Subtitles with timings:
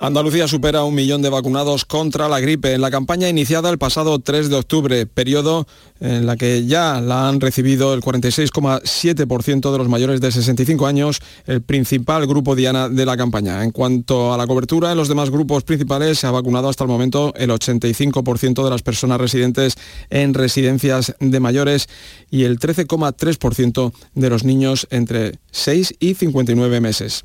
[0.00, 4.20] Andalucía supera un millón de vacunados contra la gripe en la campaña iniciada el pasado
[4.20, 5.66] 3 de octubre, periodo
[5.98, 11.20] en la que ya la han recibido el 46,7% de los mayores de 65 años,
[11.46, 13.64] el principal grupo diana de la campaña.
[13.64, 16.90] En cuanto a la cobertura, en los demás grupos principales se ha vacunado hasta el
[16.90, 19.74] momento el 85% de las personas residentes
[20.10, 21.88] en residencias de mayores
[22.30, 27.24] y el 13,3% de los niños entre 6 y 59 meses.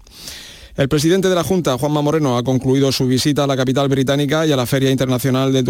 [0.75, 4.47] El presidente de la Junta, Juanma Moreno, ha concluido su visita a la capital británica
[4.47, 5.63] y a la Feria Internacional del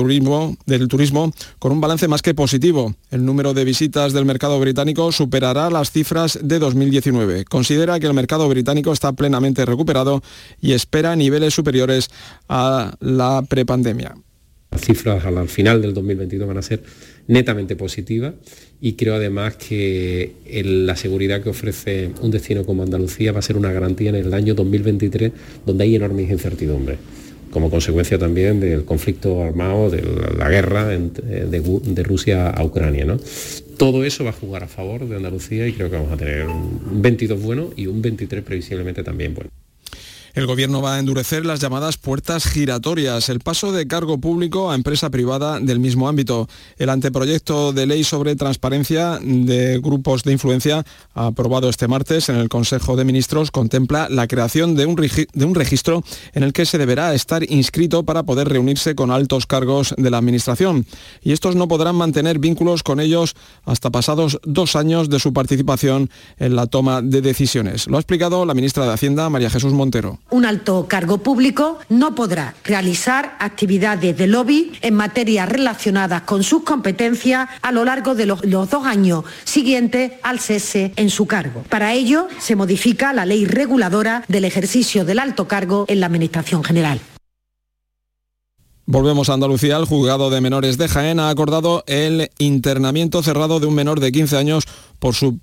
[0.88, 2.96] Turismo con un balance más que positivo.
[3.12, 7.44] El número de visitas del mercado británico superará las cifras de 2019.
[7.44, 10.24] Considera que el mercado británico está plenamente recuperado
[10.62, 12.10] y espera niveles superiores
[12.48, 14.16] a la prepandemia.
[14.72, 16.82] Las cifras al final del 2022 van a ser
[17.28, 18.36] netamente positivas
[18.86, 20.34] y creo además que
[20.66, 24.34] la seguridad que ofrece un destino como Andalucía va a ser una garantía en el
[24.34, 25.31] año 2023
[25.66, 26.98] donde hay enormes incertidumbres
[27.50, 30.04] como consecuencia también del conflicto armado, de
[30.38, 33.06] la guerra de, Rusia a Ucrania.
[33.06, 33.20] ¿no?
[33.78, 36.45] Todo eso va a jugar a favor de Andalucía y creo que vamos a tener
[36.45, 39.50] un 22 bueno y un 23 previsiblemente también bueno.
[40.34, 44.76] El Gobierno va a endurecer las llamadas puertas giratorias, el paso de cargo público a
[44.76, 46.50] empresa privada del mismo ámbito.
[46.80, 52.50] El anteproyecto de ley sobre transparencia de grupos de influencia, aprobado este martes en el
[52.50, 57.44] Consejo de Ministros, contempla la creación de un, registro en el que se deberá estar
[57.52, 60.88] inscrito para poder reunirse con altos cargos de la Administración.
[61.22, 66.09] Y estos no podrán mantener vínculos con ellos hasta pasados dos años de su participación
[66.39, 67.86] en la toma de decisiones.
[67.86, 72.16] Lo ha explicado la ministra de Hacienda, María Jesús Montero un alto cargo público no
[72.16, 78.26] podrá realizar actividades de lobby en materias relacionadas con sus competencias a lo largo de
[78.26, 81.64] los, dos años siguientes al cese en su cargo.
[81.70, 86.64] Para ello, se modifica la ley reguladora del ejercicio del alto cargo en la Administración
[86.64, 87.00] General.
[88.86, 89.77] Volvemos a Andalucía.
[89.77, 94.11] El juzgado de menores de Jaén ha acordado el internamiento cerrado de un menor de
[94.11, 94.66] 15 años
[94.99, 95.39] por su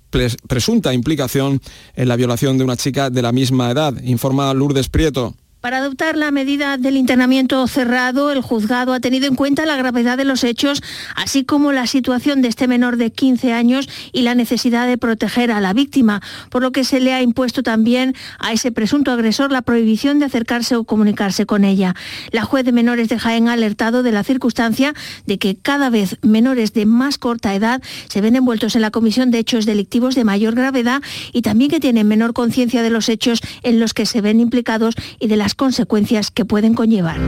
[0.47, 1.59] presunta implicación
[1.95, 5.35] en la violación de una chica de la misma edad, informa Lourdes Prieto.
[5.61, 10.17] Para adoptar la medida del internamiento cerrado, el juzgado ha tenido en cuenta la gravedad
[10.17, 10.81] de los hechos,
[11.15, 15.51] así como la situación de este menor de 15 años y la necesidad de proteger
[15.51, 19.51] a la víctima, por lo que se le ha impuesto también a ese presunto agresor
[19.51, 21.93] la prohibición de acercarse o comunicarse con ella.
[22.31, 24.95] La juez de menores de Jaén ha alertado de la circunstancia
[25.27, 29.29] de que cada vez menores de más corta edad se ven envueltos en la comisión
[29.29, 33.41] de hechos delictivos de mayor gravedad y también que tienen menor conciencia de los hechos
[33.61, 37.19] en los que se ven implicados y de las consecuencias que pueden conllevar.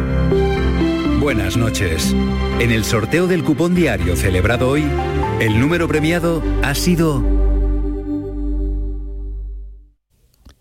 [1.20, 2.16] Buenas noches.
[2.60, 4.84] En el sorteo del cupón diario celebrado hoy,
[5.40, 7.24] el número premiado ha sido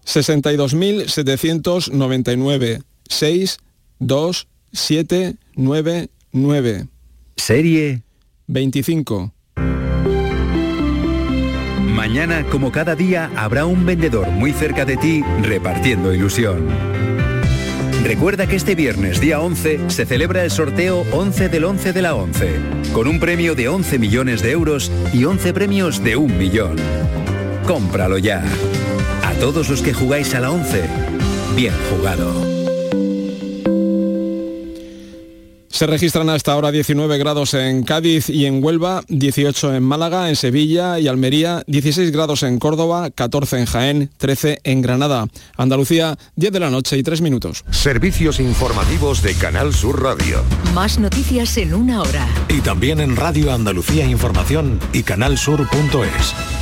[0.06, 3.58] 62.799 6
[3.98, 6.86] 2 7 9 9.
[7.36, 8.02] Serie
[8.46, 9.32] 25.
[11.94, 16.66] Mañana, como cada día, habrá un vendedor muy cerca de ti repartiendo ilusión.
[18.04, 22.14] Recuerda que este viernes, día 11, se celebra el sorteo 11 del 11 de la
[22.16, 22.50] 11,
[22.92, 26.76] con un premio de 11 millones de euros y 11 premios de un millón.
[27.66, 28.42] Cómpralo ya.
[29.24, 30.82] A todos los que jugáis a la 11,
[31.54, 32.61] bien jugado.
[35.82, 40.36] Se registran hasta ahora 19 grados en Cádiz y en Huelva, 18 en Málaga, en
[40.36, 45.26] Sevilla y Almería, 16 grados en Córdoba, 14 en Jaén, 13 en Granada.
[45.56, 47.64] Andalucía, 10 de la noche y 3 minutos.
[47.72, 50.44] Servicios informativos de Canal Sur Radio.
[50.72, 52.28] Más noticias en una hora.
[52.48, 56.61] Y también en Radio Andalucía Información y canalsur.es.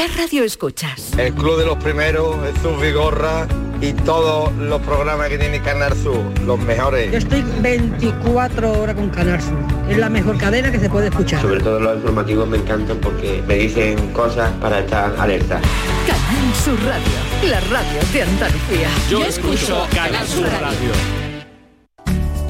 [0.00, 1.12] ¿Qué radio escuchas?
[1.18, 3.46] El Club de los Primeros, Jesús Vigorra
[3.82, 7.12] y todos los programas que tiene Canal Sur, los mejores.
[7.12, 9.58] Yo estoy 24 horas con Canal Sur.
[9.90, 11.42] Es la mejor cadena que se puede escuchar.
[11.42, 15.60] Sobre todo los informativos me encantan porque me dicen cosas para estar alerta.
[16.06, 18.88] Canal Sur Radio, la radio de Andalucía.
[19.10, 20.92] Yo, escucho Canal Sur radio.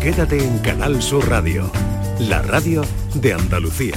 [0.00, 1.68] Quédate en Canal Sur Radio,
[2.20, 2.82] la radio
[3.14, 3.96] de Andalucía.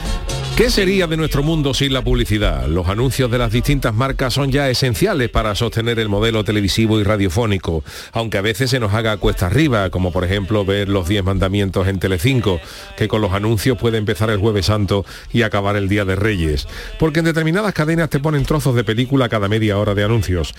[0.55, 2.67] ¿Qué sería de nuestro mundo sin la publicidad?
[2.67, 7.03] Los anuncios de las distintas marcas son ya esenciales para sostener el modelo televisivo y
[7.03, 11.23] radiofónico, aunque a veces se nos haga cuesta arriba, como por ejemplo ver los 10
[11.23, 12.59] mandamientos en Telecinco,
[12.95, 16.67] que con los anuncios puede empezar el jueves santo y acabar el Día de Reyes,
[16.99, 20.53] porque en determinadas cadenas te ponen trozos de película cada media hora de anuncios.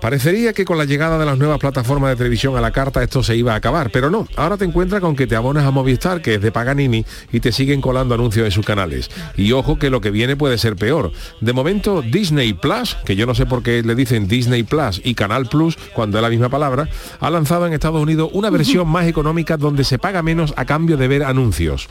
[0.00, 3.24] Parecería que con la llegada de las nuevas plataformas de televisión a la carta esto
[3.24, 6.20] se iba a acabar, pero no, ahora te encuentras con que te abonas a Movistar,
[6.22, 9.10] que es de Paganini, y te siguen colando anuncios en sus canales.
[9.38, 11.12] Y ojo que lo que viene puede ser peor.
[11.40, 15.14] De momento, Disney Plus, que yo no sé por qué le dicen Disney Plus y
[15.14, 16.88] Canal Plus cuando es la misma palabra,
[17.20, 20.96] ha lanzado en Estados Unidos una versión más económica donde se paga menos a cambio
[20.96, 21.88] de ver anuncios.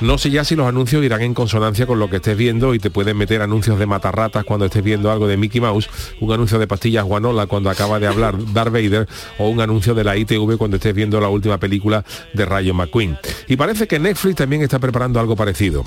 [0.00, 2.78] No sé ya si los anuncios irán en consonancia con lo que estés viendo y
[2.78, 5.88] te pueden meter anuncios de matarratas cuando estés viendo algo de Mickey Mouse,
[6.20, 9.08] un anuncio de pastillas guanola cuando acaba de hablar Darth Vader
[9.38, 12.04] o un anuncio de la ITV cuando estés viendo la última película
[12.34, 13.16] de Rayo McQueen.
[13.48, 15.84] Y parece que Netflix también está preparando algo parecido.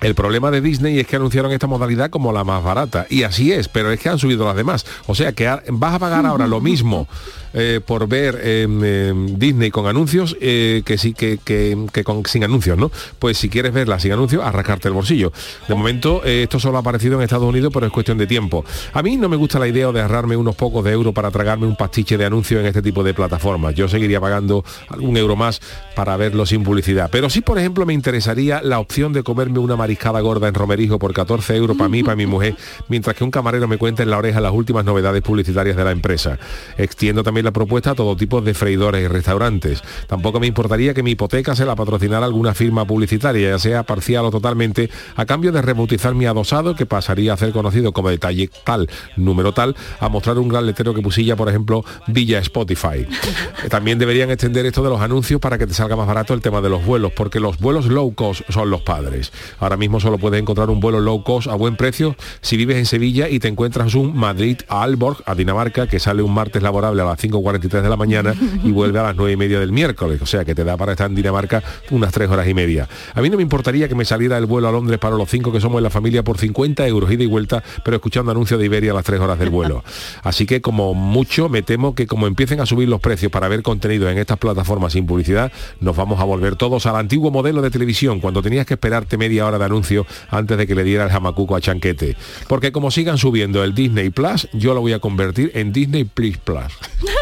[0.00, 3.06] El problema de Disney es que anunciaron esta modalidad como la más barata.
[3.08, 4.84] Y así es, pero es que han subido las demás.
[5.06, 7.06] O sea que vas a pagar ahora lo mismo
[7.54, 12.78] eh, por ver eh, Disney con anuncios eh, que sí que, que, con, sin anuncios,
[12.78, 12.90] ¿no?
[13.18, 15.32] Pues si quieres verla sin anuncios, arrascarte el bolsillo.
[15.68, 18.64] De momento, eh, esto solo ha aparecido en Estados Unidos, pero es cuestión de tiempo.
[18.92, 21.66] A mí no me gusta la idea de ahorrarme unos pocos de euros para tragarme
[21.66, 23.74] un pastiche de anuncios en este tipo de plataformas.
[23.74, 25.60] Yo seguiría pagando algún euro más
[25.94, 27.10] para verlo sin publicidad.
[27.10, 30.98] Pero sí, por ejemplo, me interesaría la opción de comerme una mariscada gorda en Romerijo
[30.98, 32.56] por 14 euros para mí, para mi mujer,
[32.88, 35.90] mientras que un camarero me cuenta en la oreja las últimas novedades publicitarias de la
[35.90, 36.38] empresa.
[36.76, 39.82] Extiendo también la propuesta a todo tipo de freidores y restaurantes.
[40.06, 44.24] Tampoco me importaría que mi hipoteca se la patrocinara alguna firma publicitaria, ya sea parcial
[44.24, 48.50] o totalmente, a cambio de rebautizar mi adosado, que pasaría a ser conocido como detalle
[48.64, 53.06] tal, número tal, a mostrar un gran letrero que pusilla, por ejemplo, Villa Spotify.
[53.70, 56.60] También deberían extender esto de los anuncios para que te salga más barato el tema
[56.60, 59.32] de los vuelos, porque los vuelos low cost son los padres.
[59.58, 62.86] Ahora mismo solo puedes encontrar un vuelo low cost a buen precio si vives en
[62.86, 67.02] Sevilla y te encuentras un Madrid a Alborg, a Dinamarca, que sale un martes laborable
[67.02, 70.20] a las 5.43 de la mañana y vuelve a las 9 y media del miércoles.
[70.22, 72.88] O sea que te da para estar en Dinamarca unas 3 horas y media.
[73.14, 75.52] A mí no me importaría que me saliera el vuelo a Londres para los 5
[75.52, 78.66] que somos en la familia por 50 euros ida y vuelta, pero escuchando anuncios de
[78.66, 79.84] Iberia a las 3 horas del vuelo.
[80.22, 83.62] Así que como mucho me temo que como empiecen a subir los precios para ver
[83.62, 87.70] contenido en estas plataformas sin publicidad, nos vamos a volver todos al antiguo modelo de
[87.70, 91.10] televisión, cuando tenías que esperarte media hora de anuncio antes de que le diera el
[91.10, 92.16] jamacuco a Chanquete.
[92.48, 96.38] Porque como sigan subiendo el Disney Plus, yo lo voy a convertir en Disney Plus
[96.38, 96.72] Plus.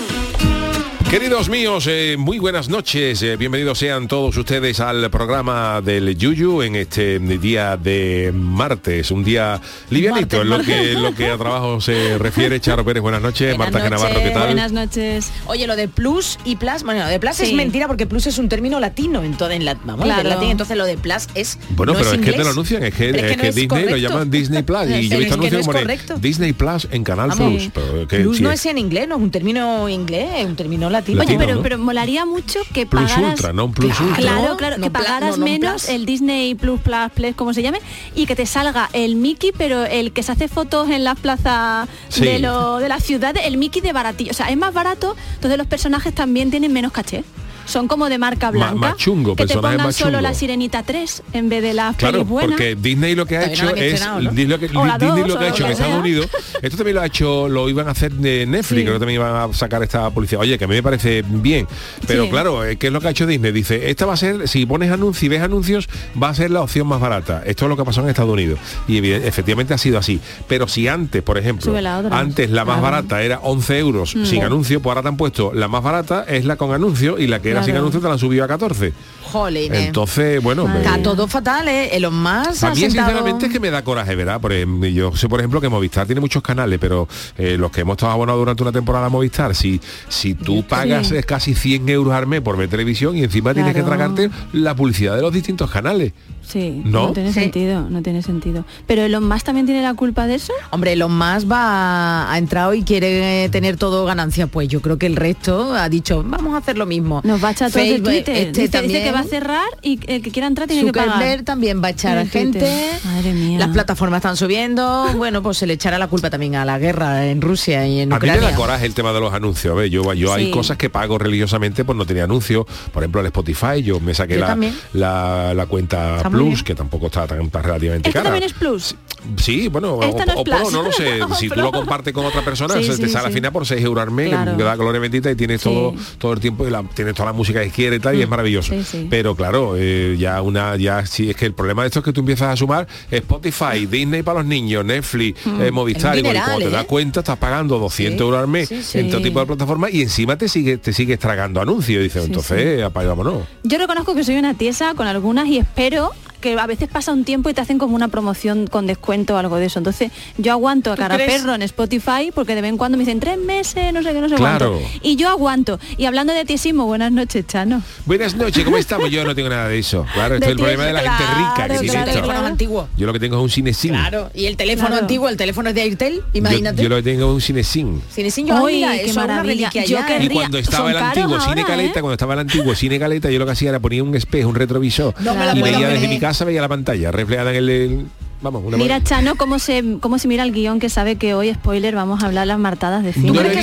[1.11, 3.21] Queridos míos, eh, muy buenas noches.
[3.21, 9.21] eh, bienvenidos sean todos ustedes al programa del Yuyu en este día de martes, un
[9.21, 12.61] día livianito en lo que, lo que a trabajo se refiere.
[12.61, 13.57] Charo Pérez, buenas noches.
[13.57, 14.45] Buenas Marta noches, Genavarro, ¿qué tal?
[14.47, 15.31] Buenas noches.
[15.47, 18.37] Oye, lo de plus y plus, bueno, lo de plus es mentira porque plus es
[18.37, 20.23] un término latino, entonces en la, vamos, Claro.
[20.23, 22.83] del latín, entonces lo de plus es Bueno, no pero es, que te lo anuncian,
[22.83, 25.09] es que, Pero es que no es Disney lo llaman Disney Plus y yo he
[25.09, 26.19] Pero visto anuncios como.
[26.21, 27.63] Disney Plus en Canal Vamos.
[27.63, 27.71] Plus.
[27.73, 30.55] Pero que, Plus sí, no es en inglés, no es un término inglés, es un
[30.55, 31.00] término latino.
[31.07, 31.61] Oye, pero, ¿no?
[31.61, 33.31] pero molaría mucho que Plus pagaras...
[33.33, 34.17] Ultra, no un Plus Ultra.
[34.17, 35.89] Claro, claro, No que pagaras no, no un menos Plus.
[35.95, 37.79] el Disney Plus Plus Plus, como se llame,
[38.15, 41.87] y que te salga el Mickey, pero el que se hace fotos en las plazas
[42.09, 42.21] Sí.
[42.25, 44.31] de, lo, de la ciudad, el Mickey de baratillo.
[44.31, 47.23] O sea, es más barato, entonces los personajes también tienen menos caché.
[47.71, 48.75] Son como de marca Ma- blanca.
[48.75, 52.25] más chungo, que te pongan más solo la Sirenita 3 en vez de las Claro,
[52.25, 52.51] buenas.
[52.51, 54.01] porque Disney lo que ha hecho la es.
[54.31, 55.99] Disney lo que, O la Disney dos, lo que ha hecho en Estados.
[55.99, 56.27] Unidos,
[56.61, 58.83] esto también lo ha hecho, lo iban a hacer de Netflix, Sí.
[58.83, 60.41] creo que también iban a sacar esta publicidad.
[60.41, 61.65] Oye, que a mí me parece bien,
[62.07, 62.29] pero Sí.
[62.29, 63.51] claro, eh, ¿qué es lo que ha hecho Disney?
[63.53, 65.87] Dice, esta va a ser, si pones anuncios y ves anuncios,
[66.21, 67.41] va a ser la opción más barata.
[67.45, 68.59] Esto es lo que pasó en Estados Unidos.
[68.87, 70.19] Y efectivamente ha sido así.
[70.47, 72.81] Pero si antes, por ejemplo, la antes la más Claro.
[72.97, 74.25] barata era 11 euros Mm.
[74.25, 77.27] sin anuncio, pues ahora te han puesto la más barata es la con anuncio y
[77.27, 77.79] la que era sin Claro.
[77.79, 78.93] anuncio te la han subido a 14.
[79.31, 81.95] Entonces, bueno, me- Está todo fatal, ¿eh?
[81.95, 84.39] Elon Musk a mí sentado- sinceramente es que me da coraje, ¿verdad?
[84.41, 87.07] Por ejemplo, yo sé, por ejemplo, que Movistar tiene muchos canales, pero
[87.37, 91.07] eh, los que hemos estado abonados durante una temporada a Movistar, si, si tú pagas
[91.07, 91.15] Sí.
[91.17, 94.75] eh, casi 100 euros al mes por ver televisión y encima tienes que tragarte la
[94.75, 96.13] publicidad de los distintos canales.
[96.47, 97.07] Sí, ¿No?
[97.07, 97.39] no, tiene Sí.
[97.39, 98.65] sentido, no tiene sentido.
[98.87, 100.51] Pero Elon Musk también tiene la culpa de eso.
[100.71, 104.47] Hombre, Elon Musk va a entrar y quiere tener todo ganancia.
[104.47, 107.21] Pues yo creo que el resto ha dicho, vamos a hacer lo mismo.
[107.23, 108.35] Nos va a echar todos de Facebook, Twitter.
[108.35, 109.03] este dice, dice también.
[109.03, 111.43] que va a cerrar y el que quiera entrar tiene que pagar.
[111.43, 112.89] También va a echar a gente.
[113.05, 113.59] Madre mía.
[113.59, 115.07] Las plataformas están subiendo.
[115.15, 118.13] Bueno, pues se le echará la culpa también a la guerra en Rusia y en
[118.13, 118.49] A mí me Ucrania.
[118.51, 119.71] da coraje el tema de los anuncios.
[119.73, 122.65] A ver, yo, yo hay cosas que pago religiosamente por no tener anuncios.
[122.93, 124.57] Por ejemplo, el Spotify, yo me saqué Yo la,
[124.93, 128.29] la, la cuenta Está Plus, que tampoco está tan, relativamente ¿Esto cara.
[128.31, 128.95] también es Plus?
[129.37, 130.57] Sí, bueno, o, no es o Plus.
[130.59, 131.19] Pro, no lo sé.
[131.21, 131.63] No, si tú Pro.
[131.65, 134.01] lo compartes con otra persona, Sí, se te sí, sale al final por 6 euros
[134.01, 134.57] al mes, Claro.
[134.57, 135.69] que da gloria bendita y tienes Sí.
[135.69, 138.21] todo todo el tiempo y la, tienes toda la música que quieres y tal, y
[138.21, 138.73] es maravilloso.
[139.11, 142.13] Pero claro, eh, ya una, ya sí, es que el problema de esto es que
[142.13, 145.61] tú empiezas a sumar Spotify, Disney para los niños, Netflix, Mm.
[145.61, 146.87] eh, Movistar, y cuando te das ¿eh?
[146.87, 150.37] cuenta estás pagando 200 Sí, euros al mes en todo tipo de plataformas y encima
[150.37, 151.99] te sigue te sigues tragando anuncios.
[151.99, 153.43] Y dices, entonces, apaga, vámonos.
[153.63, 157.23] Yo reconozco que soy una tiesa con algunas y espero que a veces pasa un
[157.23, 159.79] tiempo y te hacen como una promoción con descuento o algo de eso.
[159.79, 163.19] Entonces yo aguanto a cara perro en Spotify porque de vez en cuando me dicen
[163.19, 164.71] tres meses, no sé qué, no sé Claro.
[164.79, 164.89] cuánto.
[165.01, 165.79] Y yo aguanto.
[165.97, 167.81] Y hablando de tiesismo, buenas noches, Chano.
[168.05, 169.09] Buenas noches, ¿cómo estamos?
[169.11, 170.05] Yo no tengo nada de eso.
[170.13, 172.45] Claro, este es el problema de la gente rica que claro, tiene claro, esto.
[172.45, 172.87] Antiguos.
[172.97, 173.91] Yo lo que tengo es un cinesim.
[173.91, 175.01] Claro, y el teléfono Claro.
[175.03, 176.77] antiguo, el teléfono es de Airtel, imagínate.
[176.77, 178.01] Yo, yo lo que tengo es un cinesim.
[178.11, 179.69] Cinesin, yo, Uy, mira, qué eso una maravilla.
[179.69, 182.01] reliquia Yo querría- Y cuando estaba el antiguo ahora, cine caleta, ¿eh?
[182.01, 184.55] cuando estaba el antiguo cine caleta, yo lo que hacía era poner un espejo, un
[184.55, 188.05] retrovisor No me la y veía desde mi casa veía la pantalla reflejada en el-
[188.41, 191.53] vamos, una Mira, Chano, cómo se, cómo se mira el guion que sabe que hoy,
[191.53, 193.27] spoiler, vamos a hablar las martadas de cine.
[193.31, 193.55] no lo he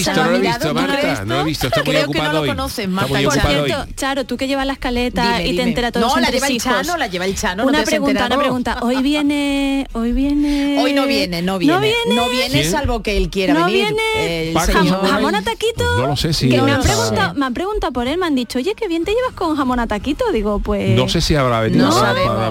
[0.73, 2.49] Marta, no lo he visto, está muy Creo que no ocupado lo hoy.
[2.49, 5.56] conoces, Está Marta muy y Por cierto, Charo, tú que llevas la escaleta Dime, y
[5.56, 6.61] te enteras todos No, la lleva el.
[6.61, 8.78] Chano, la lleva el Chano, no Una pregunta, una pregunta.
[8.82, 10.78] Hoy viene, hoy viene.
[10.82, 11.75] Hoy no viene, no viene.
[11.75, 12.14] No viene.
[12.14, 13.87] No viene, salvo que él quiera No venir.
[13.87, 14.52] viene.
[14.52, 14.61] ¿no?
[15.08, 15.85] Jamón a taquito.
[15.97, 18.58] No lo sé si me han, preguntado, me han preguntado por él, me han dicho,
[18.58, 20.25] oye, qué bien te llevas con jamón a taquito.
[20.32, 20.90] Digo, pues.
[20.97, 21.90] No sé si habrá venido,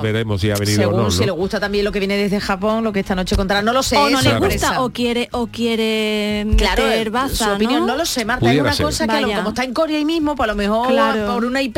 [0.01, 1.11] veremos si ha venido Según o no.
[1.11, 3.61] si le gusta también lo que viene desde Japón, lo que esta noche contará.
[3.61, 3.97] No lo sé.
[3.97, 7.87] o no es le gusta, o quiere, o quiere Claro, meter baza, su opinión ¿no?
[7.87, 9.07] no lo sé, Marta, Pudiera es una ser.
[9.07, 11.33] cosa que como está en Corea ahí mismo, pues a lo mejor Claro.
[11.33, 11.77] por una IP,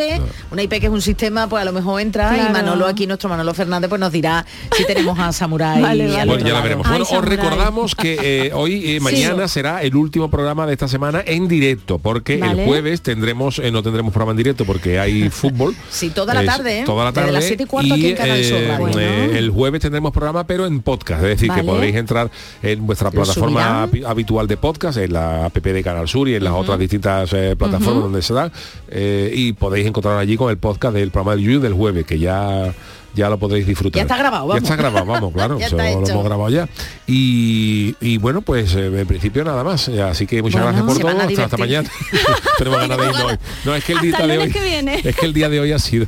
[0.51, 2.51] una IP que es un sistema, pues a lo mejor entra y.
[2.53, 6.25] Manolo aquí, nuestro Manolo Fernández, pues nos dirá si tenemos a Samurai Vale, al vale.
[6.25, 6.87] Bueno, ya la veremos.
[6.87, 8.17] Ay, Bueno, os recordamos que
[8.47, 12.61] eh, hoy, eh, mañana será el último programa de esta semana en directo, porque Vale.
[12.63, 15.75] el jueves tendremos, eh, no tendremos programa en directo porque hay fútbol.
[15.89, 16.83] Sí, toda la tarde, ¿eh?
[16.85, 17.33] Toda la Desde tarde.
[17.33, 18.73] las siete y cuarto aquí en Canal Sur Radio.
[18.73, 18.99] eh, Bueno.
[19.37, 22.29] el jueves tendremos programa, pero en podcast, es decir, que podréis entrar
[22.61, 26.53] en vuestra plataforma habitual de podcast, en la app de Canal Sur y en las
[26.53, 28.51] otras distintas eh, plataformas donde se da,
[28.89, 32.19] eh, y podéis encontrar allí con el podcast del programa del You del jueves, que
[32.19, 32.73] ya
[33.15, 33.97] ya lo podréis disfrutar.
[33.97, 34.63] Ya está grabado, Ya vamos.
[34.63, 35.59] está grabado, vamos, claro.
[35.59, 36.67] Ya lo hemos grabado ya.
[37.07, 39.87] Y, y bueno, pues eh, en principio nada más.
[39.87, 40.77] Eh, Así que muchas Bueno.
[40.85, 41.21] gracias por todo.
[41.27, 41.89] Hasta, hasta mañana.
[42.57, 43.37] Tenemos ganas de irnos hoy.
[43.65, 44.53] No, es que el día de hoy.
[45.03, 46.07] Es que el día de hoy ha sido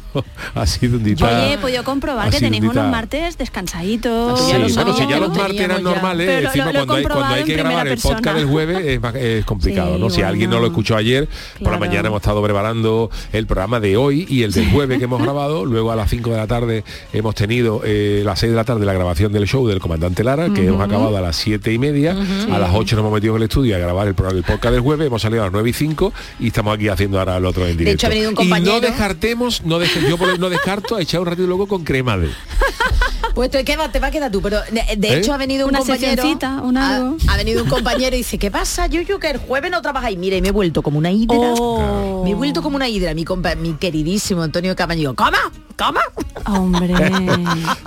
[0.55, 1.15] ha sido un día.
[1.21, 4.39] Oye, he podido comprobar que tenéis unos martes descansaditos.
[4.39, 5.83] Sí, ya bueno, si ya los lo martes eran ya.
[5.83, 8.85] normales, Pero encima lo cuando, hay, cuando comprobado hay que grabar el podcast del jueves
[8.85, 10.09] es, más- es complicado, Sí, ¿no?
[10.09, 11.27] Si alguien no lo escuchó ayer,
[11.61, 15.05] por la mañana hemos estado preparando el programa de hoy y el del jueves que
[15.05, 18.55] hemos grabado, luego a las 5 de la tarde hemos tenido eh, las 6 de
[18.55, 21.71] la tarde la grabación del show del comandante Lara, que hemos acabado a las 7
[21.73, 22.15] y media,
[22.51, 24.73] a las 8 nos hemos metido en el estudio a grabar el, programa, el podcast
[24.73, 27.45] del jueves, hemos salido a las 9 y 5 y estamos aquí haciendo ahora el
[27.45, 27.93] otro en directo.
[27.95, 28.79] hecho, ha venido un y no compañero.
[28.81, 32.29] descartemos, no deje- yo no descarto a echar un ratito luego con crema de.
[33.33, 35.17] Pues te, queda- te va a quedar tú, pero de, de ¿Eh?
[35.19, 36.23] hecho ha venido un Una compañero.
[36.63, 37.17] un ha, algo.
[37.29, 39.19] ha venido un compañero y dice, ¿qué pasa, Yuyu?
[39.19, 40.17] Que el jueves no trabajáis.
[40.17, 41.35] Mira, y me he vuelto como una hidra.
[41.37, 42.23] Oh.
[42.23, 45.13] Me he vuelto como una hidra, mi compa, mi queridísimo Antonio Camaño.
[45.15, 45.37] ¿Cómo?
[45.77, 45.99] ¿Cómo?
[46.45, 46.93] Hombre.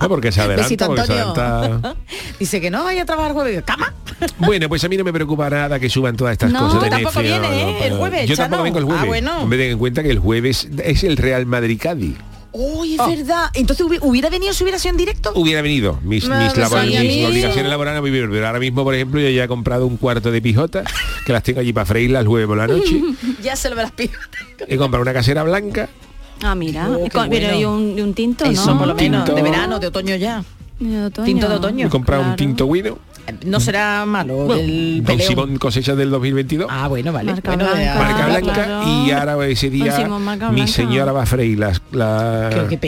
[0.00, 1.42] No, porque se adelanta, Besito, porque se Antonio.
[1.42, 1.94] adelanta.
[2.38, 3.52] Dice que no vaya a trabajar jueves.
[3.54, 3.86] Digo, ¿Cómo?
[4.46, 6.60] Bueno, pues a mí no me preocupa nada que suban todas estas No.
[6.66, 7.86] cosas de tampoco Netflix, vienes, ¿eh?
[7.86, 9.02] El jueves, Yo tampoco vengo el jueves.
[9.02, 9.46] Ah, bueno.
[9.46, 12.16] Me den en cuenta que el jueves es el Real Madrid Cádiz.
[12.56, 13.08] Uy, es Ah.
[13.08, 13.50] verdad.
[13.52, 15.32] Entonces hubi- hubiera venido si hubiera sido en directo.
[15.34, 19.20] Hubiera venido mis, No, mis, labor- mis obligaciones laborales bien, pero ahora mismo, por ejemplo,
[19.20, 20.84] yo ya he comprado un cuarto de pijotas
[21.26, 23.00] que las tengo allí para freírlas el jueves por la noche.
[23.42, 24.14] ya se lo verás pijo.
[24.68, 25.88] He comprado una casera blanca.
[26.42, 26.88] Ah, mira.
[26.88, 28.78] Oh, Y pero un, y un tinto, Eso ¿no?
[28.78, 29.34] por lo menos, Tinto.
[29.37, 30.44] de verano, de otoño ya.
[30.78, 31.25] De otoño.
[31.26, 31.87] Tinto de otoño.
[31.87, 32.37] He comprado un
[33.45, 35.21] no será malo Don?
[35.21, 37.33] Simón cosecha del 2022 ah bueno vale.
[37.33, 37.57] Marca
[38.26, 40.09] blanca, y ahora ese día
[40.52, 42.78] mi señora va a freír las la, creo que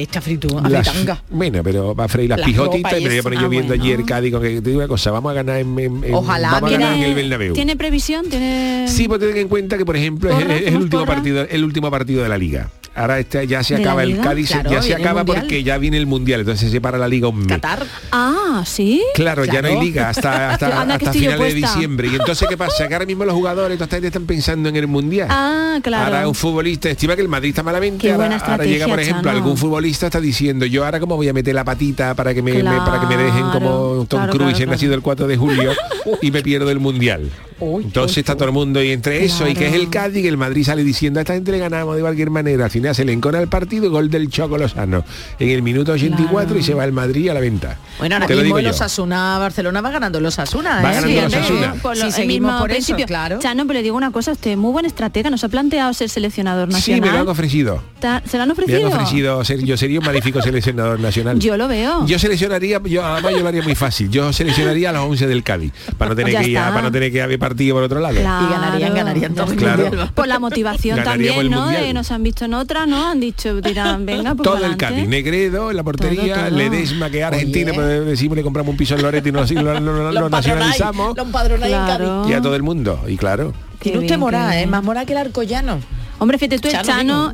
[1.63, 3.83] pero va a freír las, pijotitas y me voy a poner ah, yo viendo bueno.
[3.83, 7.15] ayer Cádiz que te digo una cosa vamos a ganar en, tiene, ganar en el
[7.15, 7.55] Bernabéu.
[7.55, 11.47] tiene previsión tiene sí pues ten en cuenta que por ejemplo es, el último partido
[11.49, 14.95] el último partido de la liga ahora este, ya se acaba el Cádiz, ya se
[14.95, 17.49] acaba porque ya viene el Mundial, entonces se para la liga un mes.
[17.49, 17.87] Qatar.
[18.13, 19.03] Ah, sí.
[19.15, 22.09] Claro, ya no hay liga hasta, hasta, hasta final de diciembre.
[22.09, 22.89] Y entonces, ¿qué pasa?
[22.89, 25.29] Que ahora mismo los jugadores todavía están pensando en el Mundial.
[25.31, 26.07] Ah, claro.
[26.07, 28.11] Ahora un futbolista estima que el Madrid está malamente.
[28.11, 31.55] Ahora, ahora, llega, por ejemplo, algún futbolista está diciendo, yo ahora como voy a meter
[31.55, 35.03] la patita para que me, para que me dejen como Tom Cruise, he nacido el
[35.03, 35.73] 4 de julio
[36.23, 37.31] y me pierdo el Mundial.
[37.61, 40.37] Entonces está todo el mundo y entre eso y que es el Cádiz, que el
[40.37, 42.65] Madrid sale diciendo a esta gente le ganamos de cualquier manera.
[42.67, 45.05] Al final se le encona el partido, gol del Choco Lozano
[45.39, 47.79] en el minuto 84 y se va el Madrid a la venta.
[47.99, 50.83] Bueno, ahora mismo los Asuna, Barcelona va ganando los Asuna.
[50.83, 50.95] Va ¿eh?
[50.95, 51.75] ganando los Asuna.
[51.75, 53.05] Eh, por lo, mismo por principio.
[53.05, 53.39] Eso, claro.
[53.39, 56.69] Chano, pero le digo una cosa, usted muy buen estratega, nos ha planteado ser seleccionador
[56.69, 57.03] nacional.
[57.03, 57.83] Sí, me lo han ofrecido.
[58.27, 59.43] ¿Se lo han ofrecido?
[59.43, 61.39] Yo sería un magnífico seleccionador nacional.
[61.39, 62.07] Yo lo veo.
[62.07, 64.11] Yo seleccionaría, yo además yo lo haría muy fácil.
[64.11, 66.93] Yo seleccionaría a los 11 del Cádiz, pues para no tener que ir, para no
[66.93, 68.15] tener que partido por otro lado.
[68.15, 69.53] Y ganarían, ganarían todos.
[69.53, 69.91] Claro.
[70.15, 71.69] Por la motivación también, ¿no?
[71.69, 73.11] De, eh, nos han visto en otra, ¿no?
[73.11, 76.59] Han dicho, dirán, venga, pues Todo el Cádiz, Negredo en la portería, todo, todo.
[76.59, 80.13] Ledesma, que Argentina, pero decimos le compramos un piso en Loreto y nos, lo, lo,
[80.13, 81.15] lo nacionalizamos.
[81.15, 82.29] Claro.
[82.29, 83.53] Y a todo el mundo, y claro.
[83.79, 84.67] Tiene usted morada, ¿eh?
[84.67, 85.79] Más morada que el arcollano.
[86.19, 87.33] Hombre, fíjate tú, el Chano,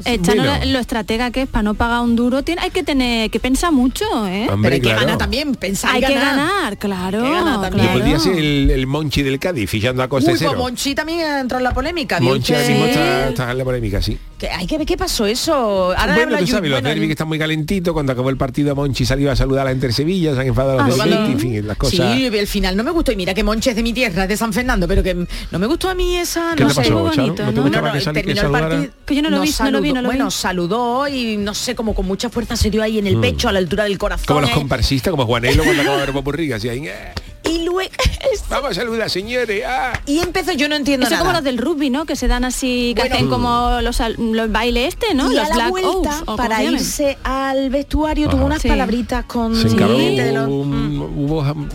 [0.67, 3.73] lo, estratega que es para no pagar un duro, tiene, hay que tener, que pensar
[3.73, 4.49] mucho, ¿eh?
[4.51, 7.23] Hombre, Pero hay que ganar también, pensar Hay que ganar, claro.
[7.23, 10.53] Que ganar ser el, Monchi del Cádiz, fichando a Costa Uy, pues cero.
[10.53, 12.21] Pues Monchi también entró en la polémica.
[12.21, 14.19] Monchi ahora mismo está, en la polémica, sí.
[14.39, 15.95] Que hay que ver qué pasó eso.
[15.97, 19.31] Ahora bueno, tú sabes, los que están muy calentitos, cuando acabó el partido Monchi salió
[19.31, 21.11] a saludar a la gente Sevilla, se han enfadado ah, los sí.
[21.13, 22.15] en fin, las cosas.
[22.15, 23.13] Sí, el final no me gustó.
[23.13, 25.59] Y mira que Monchi es de mi tierra, es de San Fernando, pero que no
[25.59, 27.45] me gustó a mí esa, no sé, muy bonito.
[27.53, 28.72] No, no, no, terminó partido
[29.05, 31.55] que yo no lo, vi, saludó, no lo vi, no lo bueno, saludó y no
[31.55, 33.21] sé, como con mucha fuerza se dio ahí en el hmm.
[33.21, 34.27] pecho, a la altura del corazón.
[34.27, 34.55] Como los ¿eh?
[34.55, 36.89] comparsistas, como Juanelo cuando acaba de ver así ahí.
[36.89, 37.13] Eh.
[37.45, 37.81] Y luego...
[38.33, 39.65] Este- Vamos a saludar, señores.
[39.67, 40.01] Ah.
[40.07, 42.05] Y empezó, yo no entiendo Eso como los del rugby, ¿no?
[42.05, 45.29] Que se dan así, que bueno, hacen como los, los bailes este, ¿no?
[45.29, 49.53] Los a la vuelta, para irse al vestuario, tuvo unas palabritas con...
[49.53, 50.83] Mm.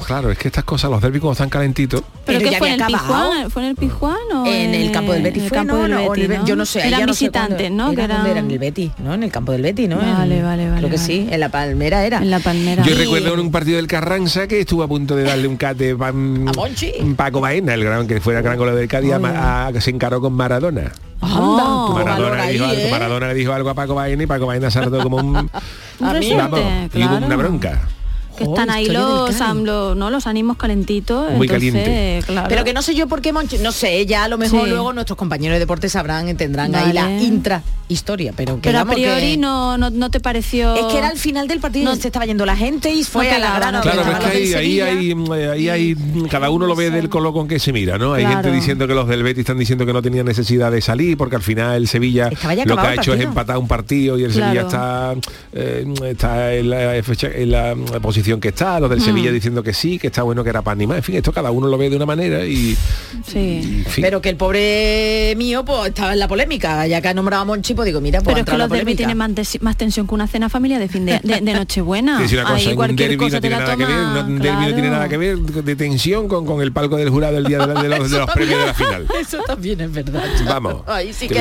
[0.05, 2.01] Claro, es que estas cosas, los derbis como están calentitos...
[2.25, 5.13] ¿Pero, ¿Pero qué fue en, el Pijuán, fue en el Pijuán o en el campo
[5.13, 5.51] del Betis?
[5.51, 7.91] Campo del no, Yo no sé, eran visitantes, ¿no?
[7.91, 8.51] Eran...
[8.51, 9.13] el Betis, ¿no?
[9.13, 9.97] En el campo del Betis, ¿no?
[9.97, 10.77] Vale, vale, vale.
[10.79, 12.19] Creo que sí, en la Palmera era.
[12.19, 12.83] En la Palmera.
[12.83, 15.95] Yo recuerdo en un partido del Carranza que estuvo a punto de darle un de
[17.15, 19.13] Paco Baena, el gran que fuera gran goleador del Cádiz,
[19.81, 20.91] se encaró con Maradona.
[21.21, 21.89] Ah.
[21.93, 25.33] Maradona, le dijo, algo, a Paco Baena y Paco Baena se como un...
[25.99, 26.25] Vamos,
[26.93, 27.81] y una bronca
[28.37, 30.09] que oh, están ahí los, los, ¿no?
[30.09, 31.31] los ánimos calentitos.
[31.31, 32.47] Muy entonces, caliente.
[32.49, 35.17] Pero que no sé yo por qué, no sé, ya a lo mejor luego nuestros
[35.17, 39.89] compañeros de deporte sabrán, tendrán ahí la intra historia, pero que a priori no, no,
[39.89, 42.57] no, te pareció es que era al final del partido no, se estaba yendo la
[42.57, 45.95] gente y fue no a la gran claro ahí, ahí, ahí
[46.29, 48.93] cada uno lo ve del color con que se mira no hay gente diciendo que
[48.93, 51.87] los del Betis están diciendo que no tenía necesidad de salir porque al final el
[51.87, 52.29] Sevilla
[52.65, 54.33] lo que ha hecho es empatar un partido y el.
[54.33, 55.15] Sevilla está
[55.53, 59.01] eh, está en la, en la posición que está, los del.
[59.07, 59.33] Sevilla mm.
[59.33, 60.97] diciendo que sí, que está bueno, que era para animar.
[60.97, 62.75] En fin, esto cada uno lo ve de una manera y...
[63.95, 67.45] Pero que el pobre mío pues, estaba en la polémica, ya que ha nombrado a
[67.45, 70.27] Monchi, pues digo, mira, pues Pero es que los derbis tienen más, tensión que una
[70.27, 72.23] cena familiar de fin de, de, de Nochebuena.
[72.27, 73.85] Es una cosa, un derby no tiene que
[74.81, 77.67] ver, nada que ver de tensión con, con el palco del jurado el día de,
[77.67, 79.07] los, premios de la final.
[79.19, 80.23] Eso también es verdad.
[80.45, 80.81] Vamos.
[80.87, 81.39] Ahí sí, que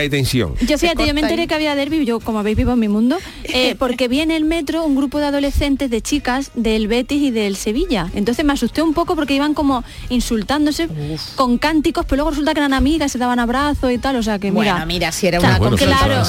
[0.00, 0.54] hay tensión.
[0.66, 3.18] Yo fíjate, yo me enteré que había derby, yo como habéis vivo en mi mundo,
[3.44, 7.30] eh, porque vi en el metro un grupo de adolescentes de chicas del Betis y
[7.30, 8.10] del Sevilla.
[8.14, 10.88] Entonces me asusté un poco porque iban como insultándose
[11.36, 14.16] con cánticos, pero luego resulta que eran amigas, se daban abrazos y tal.
[14.16, 14.84] O sea que mira.
[14.86, 16.22] Mira, si era o bueno, Claro,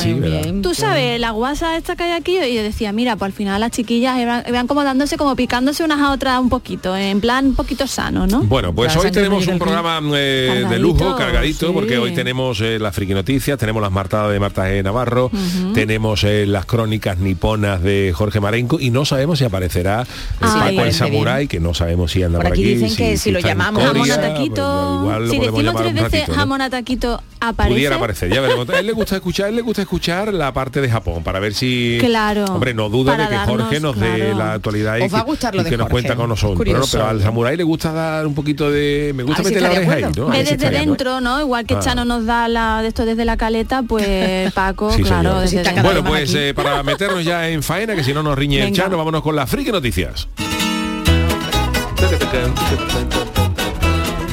[0.61, 3.59] tú sabes, la guasa esta que hay aquí, y yo decía, mira, pues al final
[3.59, 7.47] las chiquillas eran, como dándose, como picándose unas a otras un poquito, eh, en plan
[7.47, 8.43] un poquito sano, ¿no?
[8.43, 12.93] Bueno, pues hoy tenemos un programa eh, de lujo, cargadito, porque hoy tenemos eh, las
[12.93, 15.31] friki noticias, tenemos las martadas de Marta Navarro,
[15.73, 20.05] tenemos las crónicas niponas de Jorge Marenco y no sabemos si aparece aparecerá
[20.41, 22.61] ah, Paco el Samurai, que no sabemos si anda por aquí.
[22.61, 25.39] Por aquí dicen si, que si, si lo llamamos Corea, jamón a taquito, pues, si
[25.39, 28.31] decimos tres veces jamón a taquito Pudiera aparecer.
[28.31, 28.69] Ya veremos.
[28.69, 31.97] él le gusta escuchar, él le gusta escuchar la parte de Japón para ver si.
[31.99, 32.45] Claro.
[32.45, 35.61] Hombre, no duda de que Jorge nos dé la actualidad y, va a gustar lo
[35.61, 36.89] y de que nos cuenta con nosotros.
[36.91, 39.11] Pero, al samurái le gusta dar un poquito de.
[39.15, 40.29] Me gusta meter la oreja ahí, ¿no?
[40.29, 41.39] Desde, dentro, ¿no?
[41.41, 41.81] Igual que.
[41.81, 45.39] Chano nos da la, de esto desde la caleta, pues Paco, claro.
[45.39, 48.63] Desde pues bueno, pues eh, para meternos ya en faena, que si no nos riñe
[48.67, 50.27] el Chano, vámonos con las friki noticias.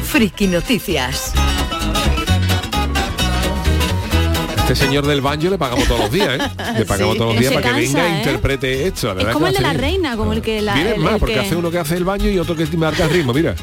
[0.05, 1.33] Friki noticias.
[4.69, 6.51] Este señor del banjo le pagamos todos los días, ¿eh?
[6.79, 7.19] Le pagamos Sí.
[7.19, 8.19] todos los días para que cansa, venga e ¿eh?
[8.19, 9.15] interprete esto.
[9.15, 10.75] la Es como que el de la reina, como el que la...
[10.75, 12.67] Viene el- más, el porque que- hace uno que hace el baño y otro que
[12.77, 13.55] marca el ritmo, mira.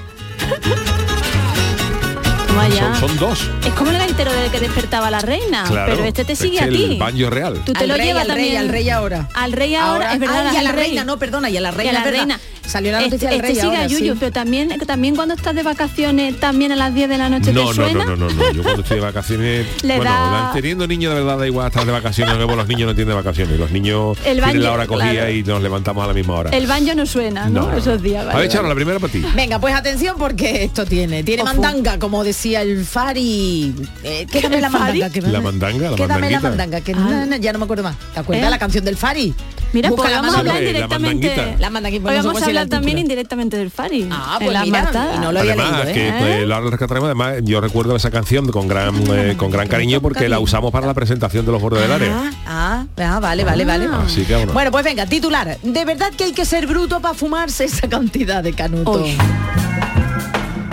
[2.56, 3.50] Son, son dos.
[3.66, 5.94] Es como el gaitero del que despertaba la reina, Claro.
[5.94, 6.84] pero este te Es sigue que a ti.
[6.94, 7.62] El banjo real.
[7.66, 8.58] Tú te Al lo rey, llevas al rey, también.
[8.58, 9.28] al rey ahora.
[9.34, 10.48] Al rey ahora, es verdad.
[10.48, 10.86] Ay, y a la rey.
[10.88, 12.40] reina, no, perdona, y a la reina, Y a la reina.
[12.66, 14.18] Salió la noticia este, del rey este sigue ahora, a Yuyu, sí.
[14.20, 17.60] pero también, también cuando estás de vacaciones, también a las 10 de la noche No,
[17.62, 18.06] te no, suena.
[18.06, 18.52] no, no, no, no.
[18.54, 21.86] Yo cuando estoy de vacaciones, Le bueno, da- teniendo niños de verdad da igual estar
[21.86, 24.74] de vacaciones, luego los niños no tienen de vacaciones, los niños El tienen la baño,
[24.74, 25.30] hora cogida claro.
[25.32, 26.50] y nos levantamos a la misma hora.
[26.50, 27.66] El banjo no suena, ¿no?
[27.66, 28.26] No, no, Esos días.
[28.28, 28.70] a ver, Charo, vale.
[28.70, 29.24] la primera para ti.
[29.36, 31.24] Venga, pues atención porque esto tiene.
[31.24, 33.74] Tiene mandanga, como decía el Fari.
[34.04, 35.10] Eh, quédame ¿El la mandanga.
[35.10, 37.96] Que La mandanga, la Quédame la mandanga, que na, na, ya no me acuerdo más.
[38.14, 38.52] ¿Te acuerdas ¿Eh?
[38.52, 39.34] la canción del Fari?
[39.74, 40.50] Mira, Busca pues la vamos a mano.
[40.52, 41.28] hablar la directamente.
[41.28, 41.60] mandanguita.
[41.60, 44.08] La mandanguita, Hoy no sé vamos cuál a es el hablar también indirectamente del Fari.
[44.12, 46.14] Ah, pues la mira, y no lo había Además, leído, que ¿eh?
[46.20, 50.30] pues, lo rescataremos, además yo recuerdo esa canción con gran eh, con gran cariño porque
[50.30, 52.32] la usamos para la presentación de los bordes del área.
[52.46, 53.88] Ah, ah, vale, vale, vale.
[54.06, 54.54] Así que bueno.
[54.54, 55.58] Bueno, pues venga, titular.
[55.62, 58.92] De verdad que hay que ser bruto para fumarse esa cantidad de canuto.
[59.04, 59.18] Uy.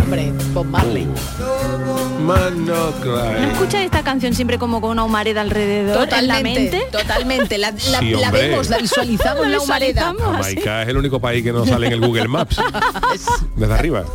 [0.04, 1.06] Hombre, Bob Marley.
[1.06, 1.14] Man,
[1.96, 3.50] no ¿No cry.
[3.52, 6.82] escuchas esta canción siempre como con una humareda alrededor en la mente?
[6.90, 7.58] totalmente.
[7.58, 10.14] La, la- Sí, la vemos, la visualizamos La la humareda.
[10.18, 12.56] Jamaica es el único país que no sale en el Google Maps.
[13.56, 14.04] Desde arriba.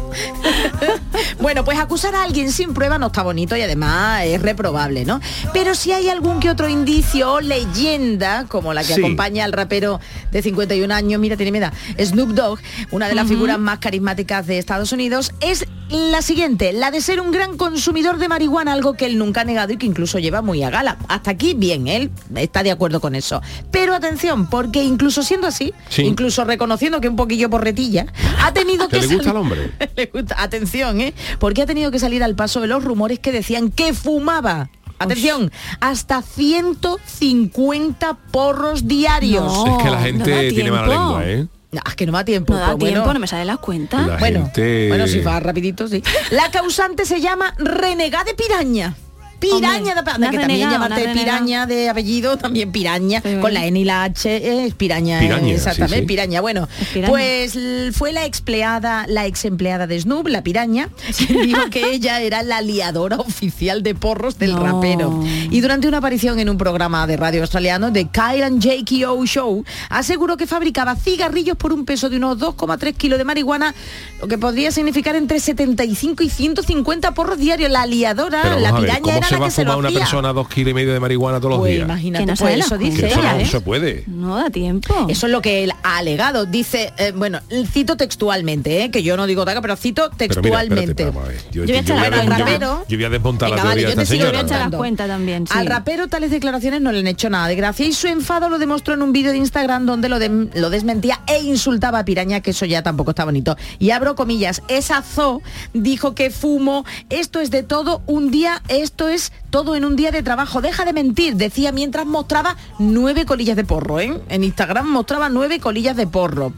[1.39, 5.19] Bueno, pues acusar a alguien sin prueba no está bonito y además es reprobable, ¿no?
[5.53, 9.01] Pero si hay algún que otro indicio o leyenda, como la que Sí.
[9.01, 9.99] acompaña al rapero
[10.31, 11.69] de 51 años, mira, tiene miedo,
[12.03, 12.59] Snoop Dogg,
[12.91, 17.21] una de las figuras más carismáticas de Estados Unidos, es la siguiente, la de ser
[17.21, 20.41] un gran consumidor de marihuana, algo que él nunca ha negado y que incluso lleva
[20.41, 20.97] muy a gala.
[21.07, 23.41] Hasta aquí, bien, él está de acuerdo con eso.
[23.71, 26.01] Pero atención, porque incluso siendo así, Sí.
[26.03, 28.05] incluso reconociendo que un poquillo porretilla,
[28.43, 29.71] ha tenido ¿Que le gusta al hombre?
[29.95, 30.35] le gusta.
[30.41, 31.13] Atención, ¿eh?
[31.39, 34.69] Porque ha tenido que salir al paso de los rumores que decían que fumaba.
[34.99, 39.43] Atención, hasta 150 porros diarios.
[39.43, 39.77] No.
[39.77, 41.47] es que la gente tiene mala lengua, ¿eh?
[41.85, 42.53] Ah, es que no me da tiempo.
[42.53, 42.93] No da pues bueno.
[42.95, 44.07] tiempo, no me cuentas.
[44.07, 46.03] La Bueno, gente- bueno, si va rapidito, sí.
[46.31, 48.95] La causante se llama renegada de piraña.
[49.39, 53.35] Piraña Hombre, de, que también llamarte piraña de apellido, también piraña, Sí.
[53.41, 56.07] con la N y la H, es piraña, Piraña, eh, exactamente, sí, sí.
[56.07, 56.41] piraña.
[56.41, 57.09] Bueno, Es piraña.
[57.11, 57.57] pues
[57.93, 60.89] fue la empleada, la ex empleada de Snoop, la piraña,
[61.27, 64.63] que dijo que ella era la liadora oficial de porros del No.
[64.63, 65.23] rapero.
[65.51, 69.25] Y durante una aparición en un programa de radio australiano, de Kyle and Jake O
[69.25, 73.75] Show, aseguró que fabricaba cigarrillos por un peso de unos 2,3 kilos de marihuana,
[74.21, 77.69] lo que podría significar entre 75 y 150 porros diarios.
[77.71, 80.47] La liadora, Pero la ver, piraña ¿cómo era se va a fumar una persona dos
[80.49, 81.85] kilos y medio de marihuana todos los Pues días?
[81.85, 83.45] imagínate, no pues eso dice eso ella, no ¿eh?
[83.45, 84.03] se puede.
[84.07, 84.93] No da tiempo.
[85.09, 86.45] Eso es lo que él ha alegado.
[86.45, 87.39] Dice, eh, bueno,
[87.71, 91.51] cito textualmente, eh, que yo no digo taca, pero cito Pero mira, espérate, textualmente.
[91.51, 92.37] Yo, Yo voy a yo echar voy a la des- cuenta.
[92.37, 92.85] yo voy- Rapero.
[92.87, 94.47] yo voy a desmontar Venga, la vale, teoría de yo esta Yo voy a señora.
[94.57, 95.53] echar las cuentas también, sí.
[95.55, 98.59] Al rapero tales declaraciones no le han hecho nada de gracia y su enfado lo
[98.59, 102.41] demostró en un vídeo de Instagram donde lo, de- lo desmentía e insultaba a Piraña,
[102.41, 103.55] que eso ya tampoco está bonito.
[103.79, 105.41] Y abro comillas, esa zo
[105.73, 109.16] dijo que fumo, esto es de todo un día, esto es
[109.49, 113.63] todo en un día de trabajo, deja de mentir, decía mientras mostraba nueve colillas de
[113.63, 114.21] porro, ¿eh?
[114.29, 116.53] En Instagram mostraba nueve colillas de porro.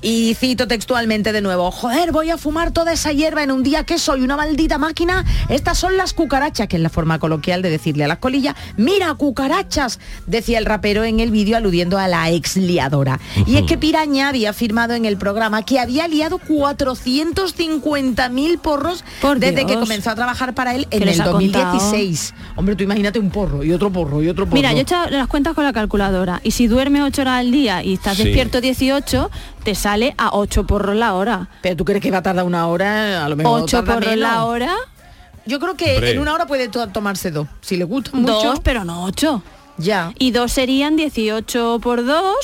[0.00, 3.84] Y cito textualmente de nuevo, joder, voy a fumar toda esa hierba en un día
[3.84, 5.24] que soy una maldita máquina.
[5.48, 9.12] Estas son las cucarachas, que es la forma coloquial de decirle a las colillas, mira,
[9.14, 13.18] cucarachas, decía el rapero en el vídeo aludiendo a la ex liadora.
[13.46, 19.04] Y es que Piraña había afirmado en el programa que había liado 450 mil porros
[19.20, 21.72] Por desde que comenzó a trabajar para él en el ha contado.
[21.72, 22.34] 2016.
[22.56, 24.54] Hombre, tú imagínate un porro y otro porro y otro porro.
[24.54, 27.50] Mira, yo he echado las cuentas con la calculadora y si duermes 8 horas al
[27.50, 28.24] día y estás Sí.
[28.24, 29.30] despierto 18,
[29.64, 31.48] te sale a 8 porros la hora.
[31.62, 34.10] Pero tú crees que va a tardar una hora, a lo mejor 8 tarda porros
[34.10, 34.30] menos.
[34.32, 34.74] la hora,
[35.46, 36.10] Yo creo que Hombre.
[36.10, 37.48] en una hora puede to- tomarse dos.
[37.62, 39.42] Si le gusta mucho, dos, pero no 8.
[39.78, 40.12] ya.
[40.18, 42.34] Y dos serían 18 por 2,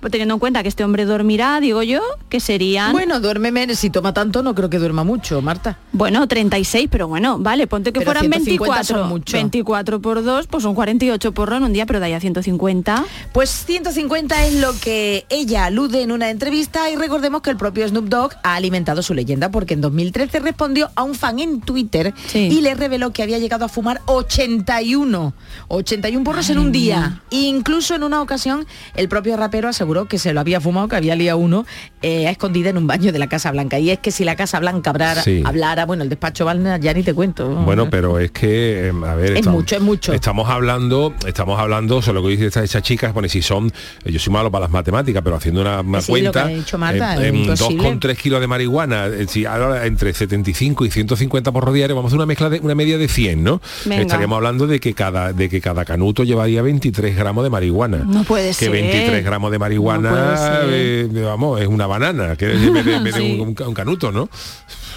[0.00, 2.92] pues teniendo en cuenta que este hombre dormirá, digo yo, que serían...
[2.92, 3.78] Bueno, duerme menos.
[3.78, 5.78] Si toma tanto, no creo que duerma mucho, Marta.
[5.92, 8.98] Bueno, 36, pero bueno, vale, ponte que Pero fueran 150 24.
[8.98, 9.32] son mucho.
[9.36, 13.04] 24 por 2, pues son 48 porros en un día, pero de ahí a 150.
[13.32, 17.86] Pues 150 es lo que ella alude en una entrevista y recordemos que el propio
[17.88, 22.12] Snoop Dogg ha alimentado su leyenda porque en 2013 respondió a un fan en Twitter
[22.26, 22.48] Sí.
[22.50, 25.34] y le reveló que había llegado a fumar 81.
[25.68, 27.22] 81 porros en un día.
[27.30, 30.96] Incluso en una ocasión el propio rapero Montero aseguró que se lo había fumado, que
[30.96, 31.64] había liado uno
[32.02, 33.78] eh, a escondida en un baño de la Casa Blanca.
[33.78, 35.40] Y es que si la Casa Blanca hablara, Sí.
[35.44, 37.48] hablara, bueno, el despacho Balna ya ni te cuento.
[37.48, 40.12] Bueno, pero es que, eh, a ver, Es mucho, es mucho.
[40.12, 43.70] Estamos hablando, estamos hablando, sobre lo que dice esta, esa chica, bueno, si son,
[44.04, 47.36] yo soy malo para las matemáticas, pero haciendo una, una Sí, cuenta, Marta, eh, en
[47.36, 47.84] imposible.
[47.88, 52.10] 2,3 kilos de marihuana, eh, si ahora entre 75 y 150 por diario, vamos a
[52.10, 53.60] hacer una mezcla de una media de 100, ¿no?
[53.84, 54.02] Venga.
[54.02, 57.98] Estaríamos hablando de que cada de que cada canuto llevaría 23 gramos de marihuana.
[57.98, 58.70] No puede que ser.
[58.72, 60.64] 23 gramos de marihuana, No puede ser.
[61.16, 63.38] eh, vamos, es una banana, que de, de Sí.
[63.40, 64.28] un, un canuto, ¿no?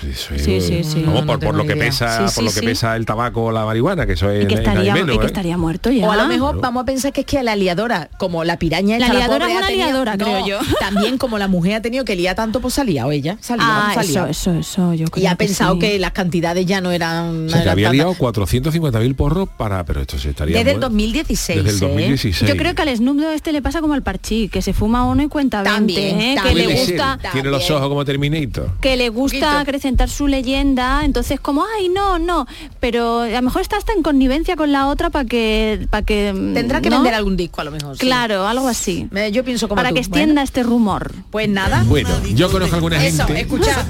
[0.03, 0.99] Eso es, Sí, sí, sí.
[1.05, 1.86] No, por, no por tengo lo que idea.
[1.86, 2.65] pesa, Sí, por lo que sí.
[2.65, 5.19] pesa el tabaco o la marihuana, que eso es Y que es estaría, menos, y
[5.19, 5.27] que ¿eh?
[5.27, 6.08] estaría muerto ya.
[6.08, 8.97] O a lo mejor vamos a pensar que es que la liadora, como la piraña
[8.99, 10.60] La liadora pobre, es ha una tenido- liadora, no, creo yo.
[10.79, 13.38] También como la mujer ha tenido que liar tanto, pues salía o ella.
[13.41, 14.27] Salía, Ah, salía.
[14.29, 15.79] eso, eso, eso, yo Y ha pensado sí.
[15.79, 17.47] que las cantidades ya no eran...
[17.47, 19.84] O sea, que había liado 450.000 porros para...
[19.86, 20.58] Pero esto se estaría...
[20.58, 20.89] Desde el muerto.
[20.89, 21.63] 2016.
[21.63, 21.88] Desde el ¿eh?
[21.93, 22.49] 2016.
[22.51, 25.23] Yo creo que al Snoop este le pasa como al Parchí, que se fuma uno
[25.23, 26.36] y cuenta 20, También, ¿eh?
[26.43, 28.71] que le gusta Tiene los ojos como Terminator.
[28.81, 32.48] que le gusta acrecentar su leyenda, entonces como, ay, no, no,
[32.80, 36.34] pero a lo mejor está hasta en connivencia con la otra para que para que
[36.56, 36.98] Tendrá que ¿no?
[36.98, 37.95] vender algún disco a lo mejor.
[37.95, 38.00] sí.
[38.06, 39.08] Claro, algo así.
[39.32, 39.95] Yo pienso como Para tú.
[39.95, 41.13] que extienda Bueno, este rumor.
[41.30, 41.84] pues nada.
[41.88, 43.41] Bueno, yo conozco a alguna Eso, gente...
[43.41, 43.86] escucha.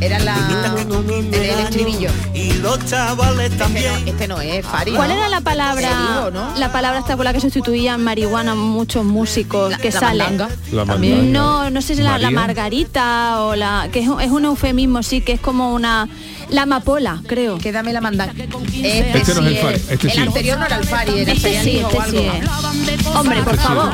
[0.00, 0.36] Era la...
[0.76, 2.10] el estribillo.
[2.34, 4.06] Y los chavales también.
[4.06, 4.92] Este no es, Fari.
[4.92, 5.14] ¿Cuál ¿no?
[5.14, 5.88] era la palabra?
[5.88, 6.54] Te digo, ¿no?
[6.58, 10.38] La palabra hasta con la que sustituían marihuana muchos músicos que la salen.
[10.72, 10.84] La.
[10.84, 15.40] No, no sé si la, margarita o la que es un eufemismo, sí, que es
[15.40, 16.08] como una
[16.50, 17.58] la amapola, creo.
[17.58, 18.32] Que dame la mandanga.
[18.32, 20.20] Este no es el Fari, este el sí.
[20.20, 22.18] anterior no era el Fari, era Este sí, este algo.
[22.18, 23.06] sí es.
[23.06, 23.68] Hombre, por Este sí.
[23.68, 23.92] favor.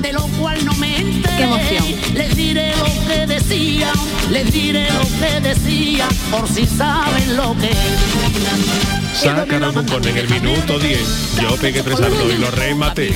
[0.00, 1.36] De lo cual no me enteré.
[1.36, 1.84] Qué emoción.
[2.14, 3.92] Les diré lo que decía,
[4.30, 9.18] les diré lo que decía, por si saben lo que es.
[9.18, 11.36] Sacan a Bucón en el minuto 10.
[11.40, 13.08] Yo pegué tres ardos y lo rematé.
[13.08, 13.14] ¿Eh?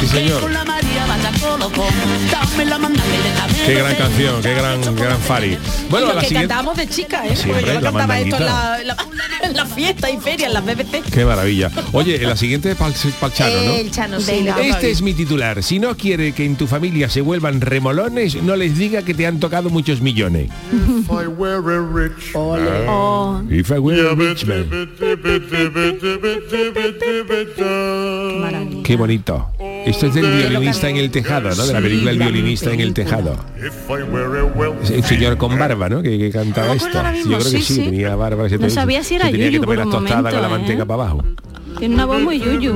[0.00, 0.40] Sí, señor.
[0.40, 0.52] con
[3.66, 5.58] Qué gran canción, qué gran, qué gran Fari.
[5.88, 6.41] Bueno, a la siguiente...
[6.48, 7.36] cantábamos de chica, ¿eh?
[7.36, 8.80] Siempre, Porque yo lo cantaba esto en la, mandanguita.
[8.80, 8.96] en la,
[9.48, 11.02] en la fiesta y feria, en las BBC.
[11.12, 11.70] Qué maravilla.
[11.92, 13.72] Oye, en la siguiente para el Chano, ¿no?
[13.74, 14.56] El Chano, sí, Venga.
[14.56, 15.62] le toca Este es mi titular.
[15.62, 19.26] Si no quiere que en tu familia se vuelvan remolones, no les diga que te
[19.26, 20.50] han tocado muchos millones.
[21.08, 21.20] Oh,
[23.50, 24.68] If I were a rich man.
[27.56, 28.82] qué maravilla.
[28.82, 29.48] Qué bonito.
[29.86, 31.66] Esto es del violinista en el tejado, ¿no?
[31.66, 33.36] De la película El violinista en el tejado.
[34.82, 36.02] Es El señor con barba, ¿no?
[36.02, 36.88] Que, que cantaba esto.
[36.92, 37.84] Yo creo que sí, sí, sí.
[37.84, 38.48] tenía barba.
[38.48, 40.86] se No sabía si era se tenía que tomar las tostadas con la manteca ¿eh?
[40.86, 41.24] para abajo.
[41.78, 42.74] Tiene una voz muy yuyu.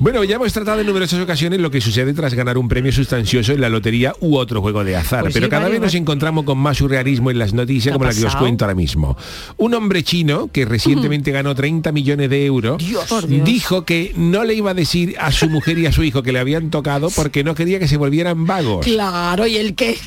[0.00, 3.52] Bueno, ya hemos tratado en numerosas ocasiones lo que sucede tras ganar un premio sustancioso
[3.52, 6.44] en la lotería u otro juego de azar, Pues pero sí, cada vez nos encontramos
[6.44, 8.44] con más surrealismo en las noticias ¿Qué ha como la que os pasado?
[8.44, 9.16] cuento ahora mismo.
[9.56, 13.08] Un hombre chino que recientemente ganó 30 millones de euros Dios.
[13.44, 16.30] dijo que no le iba a decir a su mujer y a su hijo que
[16.32, 18.86] le habían tocado porque no quería que se volvieran vagos.
[18.86, 19.98] Claro, ¿y el qué?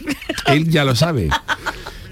[0.47, 1.27] Él ya lo sabe.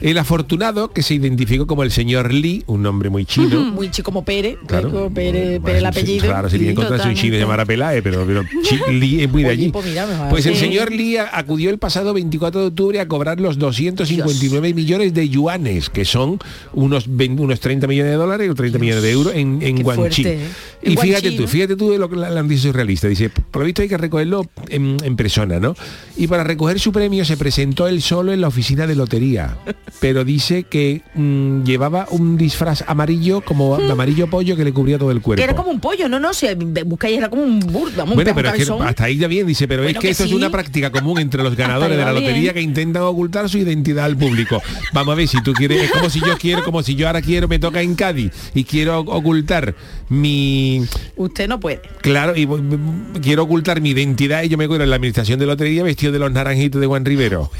[0.01, 4.05] El afortunado, que se identificó como el señor Lee, un nombre muy chino, Muy chico
[4.12, 4.89] como Pere, Claro.
[4.91, 6.25] como Pere, Pere el apellido.
[6.25, 8.43] Claro, sería encontrarse un chino llamar a Pelae, pero, pero
[8.91, 9.69] Lee es muy de allí.
[9.69, 9.85] pues
[10.29, 15.13] Pues el señor Lee acudió el pasado 24 de octubre a cobrar los 259 millones
[15.13, 16.39] de yuanes, que son
[16.73, 20.23] unos, 20 unos 30 millones de dólares o 30 millones de euros en, en Guangxi.
[20.23, 20.47] fuerte, ¿eh?
[20.81, 23.07] Y fíjate tú, fíjate tú de lo que la, la noticia surrealista.
[23.07, 25.75] Dice, por lo visto hay que recogerlo en, en persona, ¿no?
[26.15, 29.57] Y para recoger su premio se presentó él solo en la oficina de lotería.
[29.99, 34.97] Pero dice que mm, llevaba un disfraz amarillo, como de amarillo pollo, que le cubría
[34.97, 35.39] todo el cuerpo.
[35.39, 36.47] Que era como un pollo, no, no, si
[36.86, 38.88] buscáis era como un burro, vamos, Bueno, un pero es que cabezón.
[38.88, 41.19] hasta ahí ya bien, dice, pero Bueno, es que que esto es una práctica común
[41.19, 42.23] entre los ganadores de la bien.
[42.23, 44.62] lotería que intentan ocultar su identidad al público.
[44.93, 47.21] Vamos a ver, si tú quieres, es como si yo quiero, como si yo ahora
[47.21, 49.75] quiero, me toca en Cádiz y quiero ocultar
[50.10, 50.84] mi,
[51.15, 51.82] Usted no puede.
[52.02, 52.47] claro, y
[53.21, 56.19] quiero ocultar mi identidad y yo me acuerdo en la administración de lotería vestido de
[56.19, 57.52] los naranjitos de Juan Rivero.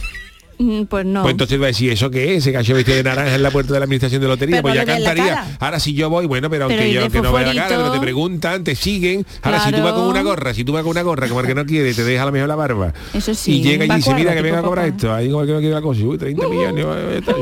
[0.60, 1.22] Mm, Pues no.
[1.22, 2.44] Pues entonces va a decir, ¿eso qué es?
[2.44, 4.58] Se cayó vestido de naranja en la puerta de la administración de lotería.
[4.58, 5.58] Pero pues ya cantaría.
[5.60, 8.00] Ahora si yo voy, bueno, pero, aunque yo que no vea la cara, pero te
[8.00, 9.26] preguntan, te siguen.
[9.42, 11.48] Ahora si tú vas con una gorra, si tú vas con una gorra, como el
[11.48, 12.94] que no quiere, te deja a lo mejor la barba.
[13.14, 13.54] Eso sí.
[13.60, 14.96] Y llega y dice, mira que venga a cobrar papá.
[14.98, 15.14] esto.
[15.14, 16.02] Ahí como el que no quiere la cosa.
[16.04, 16.86] Uy, 30 millones.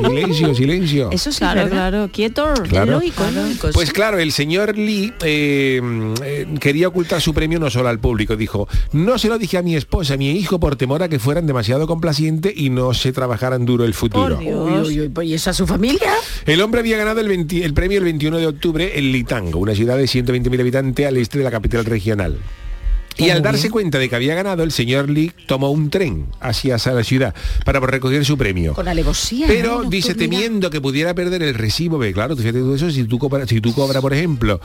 [0.08, 1.12] Silencio, silencio.
[1.12, 2.54] Eso sí, Claro, claro, quieto.
[2.70, 2.92] Claro.
[2.94, 3.94] lógico, es lógico, Pues sí.
[3.94, 5.82] claro, el señor Lee eh,
[6.24, 8.36] eh, quería ocultar su premio no solo al público.
[8.36, 11.20] Dijo, no se lo dije a mi esposa, a mi hijo, por temor a que
[11.20, 14.40] fueran demasiado complacientes y no se trabajaran duro el futuro.
[15.14, 16.14] Pues, ¿y eso a su familia?
[16.46, 19.76] El hombre había ganado el, 20 el premio el 21 de octubre en Litango, una
[19.76, 22.38] ciudad de 120.000 habitantes al este de la capital regional.
[23.18, 26.78] Y al darse cuenta de que había ganado, el señor Lee tomó un tren hacia
[26.94, 27.34] la ciudad
[27.66, 28.74] para recoger su premio.
[28.74, 29.48] Con alevosía.
[29.48, 29.90] Pero ¿no?
[29.90, 33.18] dice, temiendo que pudiera perder el recibo, porque claro, tú fíjate tú eso, si tú
[33.18, 34.60] cobras, si tú cobras, por ejemplo,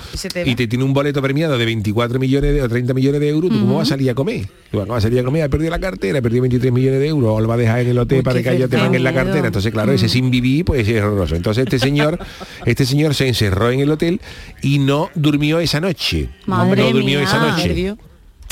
[0.45, 3.51] y te tiene un boleto premiado de 24 millones de, o 30 millones de euros,
[3.51, 4.47] ¿tú cómo vas a salir a comer?
[4.71, 7.09] Tú vas a salir a comer, ha perdido la cartera, ha perdido 23 millones de
[7.09, 9.05] euros, o lo va a dejar en el hotel Uy, para que haya te en
[9.05, 9.47] la cartera.
[9.47, 11.37] Entonces, claro, ese sin vivir, pues es horroroso.
[11.37, 12.19] Entonces este señor,
[12.67, 14.21] este señor se encerró en el hotel
[14.62, 16.29] y no durmió esa noche.
[16.47, 17.29] Madre no durmió mía.
[17.29, 17.97] esa noche.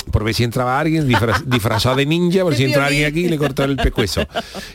[0.04, 3.28] Por ver si entraba alguien disfra- disfrazado de ninja, por si entra alguien aquí y
[3.28, 4.26] le cortó el pescuezo.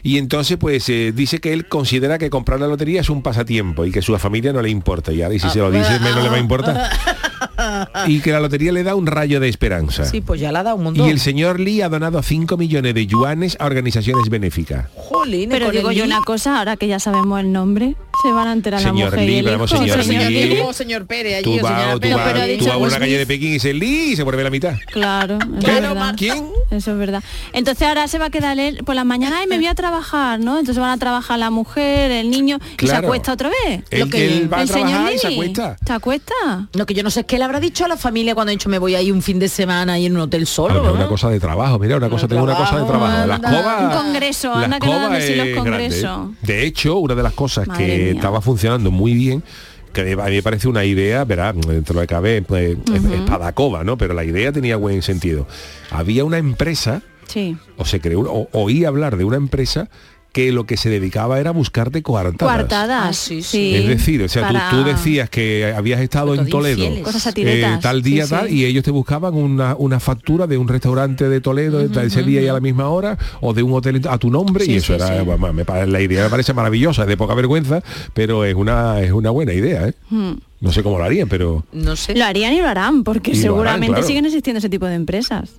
[0.03, 3.85] Y entonces pues eh, dice que él considera que comprar la lotería es un pasatiempo
[3.85, 5.11] y que a su familia no le importa.
[5.11, 6.89] Y ahora y si se lo dice menos le va a importar.
[8.07, 10.05] Y que la lotería le da un rayo de esperanza.
[10.05, 11.07] Sí, pues ya la ha dado un montón.
[11.07, 14.87] Y el señor Lee ha donado 5 millones de yuanes a organizaciones benéficas.
[14.95, 16.11] Jolín, Pero digo yo Lee.
[16.11, 19.29] una cosa, ahora que ya sabemos el nombre, se van a enterar Señor la mujer
[19.29, 19.81] y el vamos, hijo.
[19.81, 20.59] señor Señor Lee.
[20.73, 22.15] Señor Pérez allí, Tú o vas, señora tú Pérez.
[22.15, 23.25] vas- pero ha tú dicho vas a una calle de.
[23.25, 24.75] Pekín y dice Lee y se vuelve la mitad.
[24.91, 25.71] Claro, eso ¿Qué?
[25.75, 26.15] es verdad.
[26.17, 26.47] ¿Quién?
[26.71, 27.23] Eso es verdad.
[27.53, 30.39] Entonces ahora se va a quedar él por la mañana y me voy a trabajar,
[30.39, 30.57] ¿no?
[30.59, 33.07] Entonces van a trabajar la mujer, el niño y se Claro.
[33.07, 33.83] acuesta otra vez.
[33.89, 35.33] Él- él va a el señor trabajar y se Lee.
[35.35, 35.77] acuesta.
[35.85, 36.33] ¿Se acuesta?
[36.73, 38.53] Lo que yo no sé es qué le habrá dicho a la familia cuando ha
[38.53, 40.73] dicho me voy ahí un fin de semana y en un hotel solo.
[40.75, 40.93] mejor ¿no?
[40.95, 43.27] una cosa de trabajo, mira, una cosa, tengo una cosa de trabajo.
[43.27, 46.19] La escoba, Un congreso, la anda que sí los congresos.
[46.41, 48.11] De hecho, una de las cosas Madre que mía.
[48.13, 49.43] estaba funcionando muy bien
[49.93, 53.03] que a mí me parece una idea, verá, dentro de lo que cabe, pues, es-
[53.05, 53.97] es padacoba, ¿no?
[53.97, 55.47] Pero la idea tenía buen sentido.
[55.89, 57.55] Había una empresa, Sí.
[57.77, 59.87] o se creó, o oí hablar de una empresa
[60.35, 62.53] que lo que se dedicaba era a buscarte coartadas.
[62.57, 63.05] Coartadas.
[63.09, 63.73] Ah, sí, sí.
[63.73, 68.01] Es decir, o sea, tú- para- tú, decías que habías estado en Toledo eh, tal
[68.01, 68.55] día Sí, tal sí.
[68.55, 72.21] y ellos te buscaban una, una factura de un restaurante de Toledo de tal- ese
[72.23, 74.75] día y a la misma hora o de un hotel a tu nombre Sí, y
[74.75, 75.23] eso sí, era sí.
[75.25, 77.81] bueno, me la idea me parece maravillosa, es de poca vergüenza,
[78.13, 79.93] pero es una es una buena idea, ¿eh?
[80.09, 80.33] Hmm.
[80.59, 82.13] No sé cómo lo harían, pero No sé.
[82.13, 84.07] Lo harían y lo harán, porque Y lo harán, seguramente claro.
[84.07, 85.51] siguen existiendo ese tipo de empresas.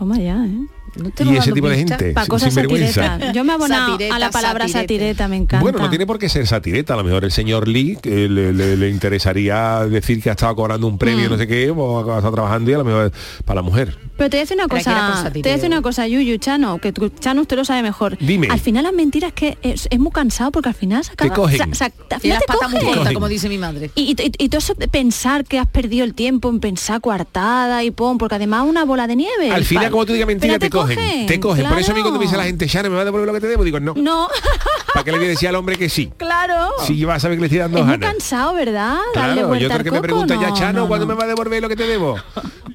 [0.00, 0.66] Toma ya, ¿eh?
[0.96, 3.32] No te y lo ese tipo de gente Para sin- cosas satiretas.
[3.32, 4.94] Yo me abono Satireta, a la palabra satirete.
[4.94, 5.62] satireta, me encanta.
[5.62, 8.52] Bueno, no tiene por qué ser satireta, a lo mejor el señor Lee que le,
[8.52, 11.32] le- le interesaría decir que ha estado cobrando un premio, Mm.
[11.32, 13.12] no sé qué, o ha estado trabajando y a lo mejor
[13.44, 13.96] para la mujer.
[14.16, 16.78] Pero te voy a decir una cosa, te voy a decir una cosa, Yuyu, Chano,
[16.78, 18.18] que tú, Chano usted lo sabe mejor.
[18.18, 18.48] Dime.
[18.50, 21.58] Al final las mentiras que es, es muy cansado porque al final se acaba, cogen.
[21.58, 22.94] sa- sa- al final las te patas muy cogen.
[22.96, 23.90] cortas, como dice mi madre.
[23.94, 27.84] Y, y- y todo eso de pensar que has perdido el tiempo en pensar coartada
[27.84, 29.52] y pon, porque además una bola de nieve.
[29.52, 31.26] Al final, como tú digas mentira, Pero te, cogen.
[31.26, 31.68] Te cogen.
[31.68, 33.32] Por eso a mí cuando me dice la gente, Shana, ¿me va a devolver lo
[33.34, 33.64] que te debo?
[33.64, 33.94] Digo, no.
[33.96, 34.28] No,
[34.94, 36.12] ¿Para qué le voy a decir al hombre que sí?
[36.16, 36.70] claro.
[36.86, 38.06] Si vas a saber que le estoy dando es muy Hanna.
[38.12, 38.96] cansado, ¿verdad?
[39.14, 41.12] Darle Claro, y vuelta otro al que me pregunta ya, no, Chano, no, ¿cuándo no.
[41.14, 42.16] me va a devolver lo que te debo?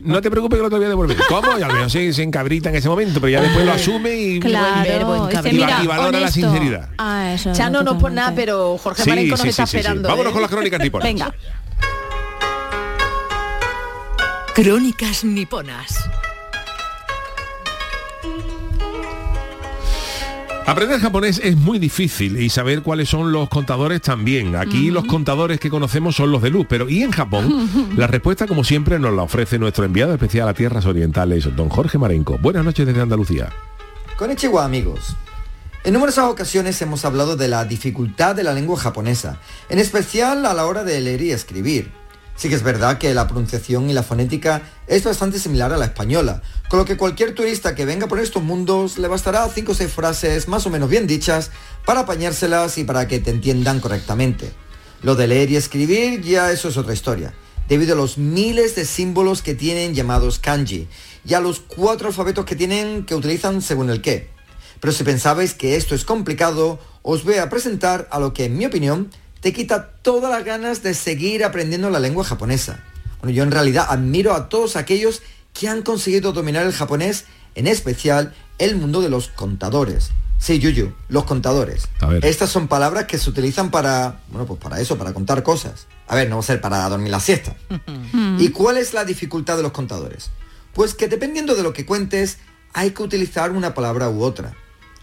[0.01, 1.17] No te preocupes que no te voy a devolver.
[1.27, 1.57] ¿Cómo?
[1.57, 4.39] Y a lo se, se encabrita en ese momento, pero ya después lo asume y,
[4.45, 6.89] Claro, verbo, dice, y va- mira, y valora la sinceridad.
[6.97, 9.71] Ah, eso, Chano no es por nada, pero Jorge Sí, Marenco nos sí, está sí,
[9.71, 9.77] sí, sí.
[9.77, 10.07] esperando.
[10.09, 10.33] Vámonos ¿eh?
[10.33, 11.07] con las crónicas niponas.
[11.07, 11.33] Venga.
[14.53, 16.09] Crónicas niponas.
[20.67, 24.55] Aprender japonés es muy difícil y saber cuáles son los contadores también.
[24.55, 27.93] Aquí los contadores que conocemos son los de luz, pero ¿y en Japón?
[27.95, 31.99] La respuesta, como siempre, nos la ofrece nuestro enviado especial a Tierras Orientales, don Jorge
[31.99, 32.39] Marenco.
[32.39, 33.49] Buenas noches desde Andalucía.
[34.17, 35.15] Konnichiwa amigos.
[35.83, 39.37] En numerosas ocasiones hemos hablado de la dificultad de la lengua japonesa,
[39.69, 41.91] en especial a la hora de leer y escribir.
[42.35, 45.85] Sí que es verdad que la pronunciación y la fonética es bastante similar a la
[45.85, 49.75] española, con lo que cualquier turista que venga por estos mundos le bastará 5 o
[49.75, 51.51] 6 frases más o menos bien dichas
[51.85, 54.51] para apañárselas y para que te entiendan correctamente.
[55.01, 57.33] Lo de leer y escribir ya eso es otra historia,
[57.69, 60.89] debido a los miles de símbolos que tienen llamados kanji
[61.23, 64.29] y a los cuatro alfabetos que tienen que utilizan según el qué.
[64.81, 68.57] Pero si pensabais que esto es complicado, os voy a presentar a lo que, en
[68.57, 69.09] mi opinión,
[69.45, 72.79] te quita todas las ganas de seguir aprendiendo la lengua japonesa.
[73.21, 75.21] Bueno, yo en realidad admiro a todos aquellos
[75.53, 80.09] que han conseguido dominar el japonés, en especial el mundo de los contadores.
[80.39, 81.87] Sí, Yuyu, los contadores.
[81.99, 82.25] A ver.
[82.25, 85.85] Estas son palabras que se utilizan para, bueno, pues para eso, para contar cosas.
[86.07, 87.55] A ver, no va a ser para dormir la siesta.
[88.39, 90.31] ¿Y cuál es la dificultad de los contadores?
[90.73, 92.39] Pues que dependiendo de lo que cuentes,
[92.73, 94.55] hay que utilizar una palabra u otra.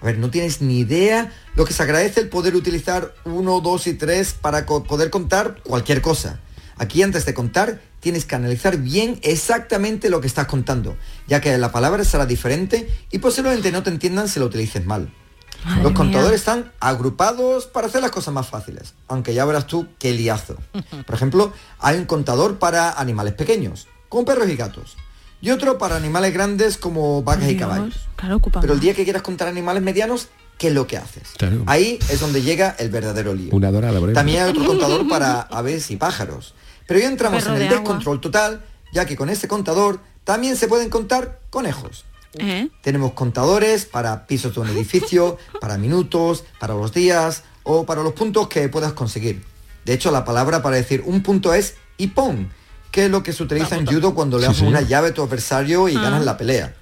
[0.03, 3.87] A ver, no tienes ni idea lo que se agradece el poder utilizar uno, dos
[3.87, 6.41] y tres para co- poder contar cualquier cosa.
[6.77, 10.97] Aquí antes de contar tienes que analizar bien exactamente lo que estás contando,
[11.29, 15.13] ya que la palabra será diferente y posiblemente no te entiendan si lo utilices mal.
[15.65, 15.97] Madre Los mía.
[15.99, 20.57] contadores están agrupados para hacer las cosas más fáciles, aunque ya verás tú qué liazo.
[21.07, 24.97] Por ejemplo, hay un contador para animales pequeños, como perros y gatos,
[25.43, 28.09] y otro para animales grandes como vacas y caballos.
[28.17, 31.31] Claro, Pero el día que quieras contar animales medianos, ¿qué es lo que haces?
[31.37, 31.65] Claro.
[31.67, 33.53] Ahí es donde llega el verdadero lío.
[33.53, 34.15] Una dorada, por ejemplo.
[34.15, 36.55] También hay otro contador para aves y pájaros.
[36.87, 37.81] Pero ya entramos Perro en el de agua.
[37.81, 42.05] descontrol total, ya que con este contador también se pueden contar conejos.
[42.39, 42.69] ¿Eh?
[42.81, 48.13] Tenemos contadores para pisos de un edificio, para minutos, para los días o para los
[48.13, 49.43] puntos que puedas conseguir.
[49.85, 52.51] De hecho, la palabra para decir un punto es ipon,
[52.93, 54.65] que es lo que se utiliza en judo cuando le Sí, das sí.
[54.67, 56.03] una llave a tu adversario y Ah.
[56.03, 56.75] ganas la pelea.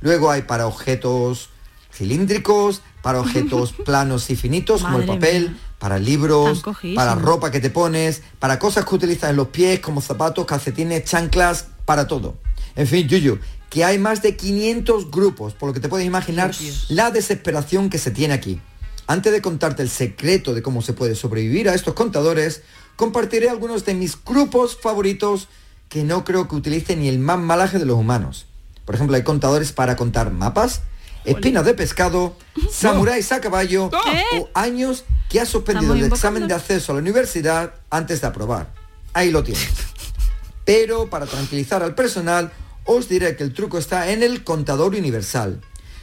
[0.00, 1.48] Luego hay para objetos
[1.92, 5.58] cilíndricos, para objetos planos y finitos como el papel, mía.
[5.78, 6.62] para libros,
[6.94, 11.04] para ropa que te pones, para cosas que utilizas en los pies como zapatos, calcetines,
[11.04, 12.36] chanclas, para todo.
[12.76, 13.38] En fin, Yuyu,
[13.70, 16.52] que hay más de 500 grupos, por lo que te puedes imaginar
[16.88, 18.60] la desesperación que se tiene aquí.
[19.06, 22.62] Antes de contarte el secreto de cómo se puede sobrevivir a estos contadores,
[22.98, 25.46] compartiré algunos de mis grupos favoritos
[25.88, 28.46] que no creo que utilice ni el más malaje de los humanos.
[28.84, 30.82] Por ejemplo, hay contadores para contar mapas,
[31.24, 32.36] espinas de pescado,
[32.72, 33.88] samuráis a caballo
[34.36, 38.74] o años que has suspendido el examen de acceso a la universidad antes de aprobar.
[39.14, 39.68] Ahí lo tienes.
[40.64, 42.50] Pero para tranquilizar al personal,
[42.84, 45.60] os diré que el truco está en el contador universal,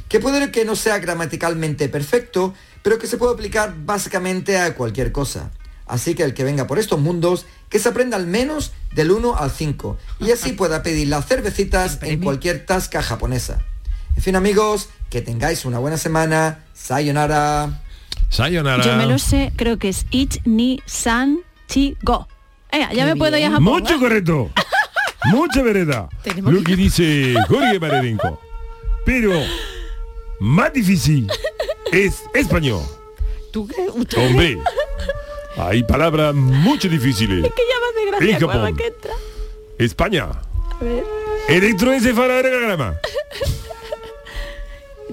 [0.08, 5.12] que puede que no sea gramaticalmente perfecto, pero que se puede aplicar básicamente a cualquier
[5.12, 5.52] cosa.
[5.86, 9.38] Así que el que venga por estos mundos, que se aprenda al menos del 1
[9.38, 13.62] al 5, y así pueda pedir las cervecitas en cualquier tasca japonesa.
[14.16, 16.64] En fin amigos, que tengáis una buena semana.
[16.74, 17.84] Sayonara.
[18.30, 18.84] Sayonara.
[18.84, 22.28] Yo me lo sé, creo que es Ich ni San Chi Go.
[22.94, 23.64] Ya me puedo ir a Japón.
[23.64, 24.00] Mucho ¿eh?
[24.00, 24.52] correcto.
[25.26, 26.10] Mucha vereda.
[26.42, 28.40] Lo que dice Jorge Maredenko.
[29.06, 29.32] Pero
[30.40, 31.28] más difícil
[31.92, 32.84] es español.
[33.52, 33.88] ¿Tú qué?
[33.94, 34.60] Usted- Hombre,
[35.58, 37.45] hay palabras mucho difíciles.
[37.45, 39.14] Es que ya hace gracia cuando que entra.
[39.78, 40.24] España.
[40.26, 41.03] A ver.
[41.47, 42.95] Electroencefalograma.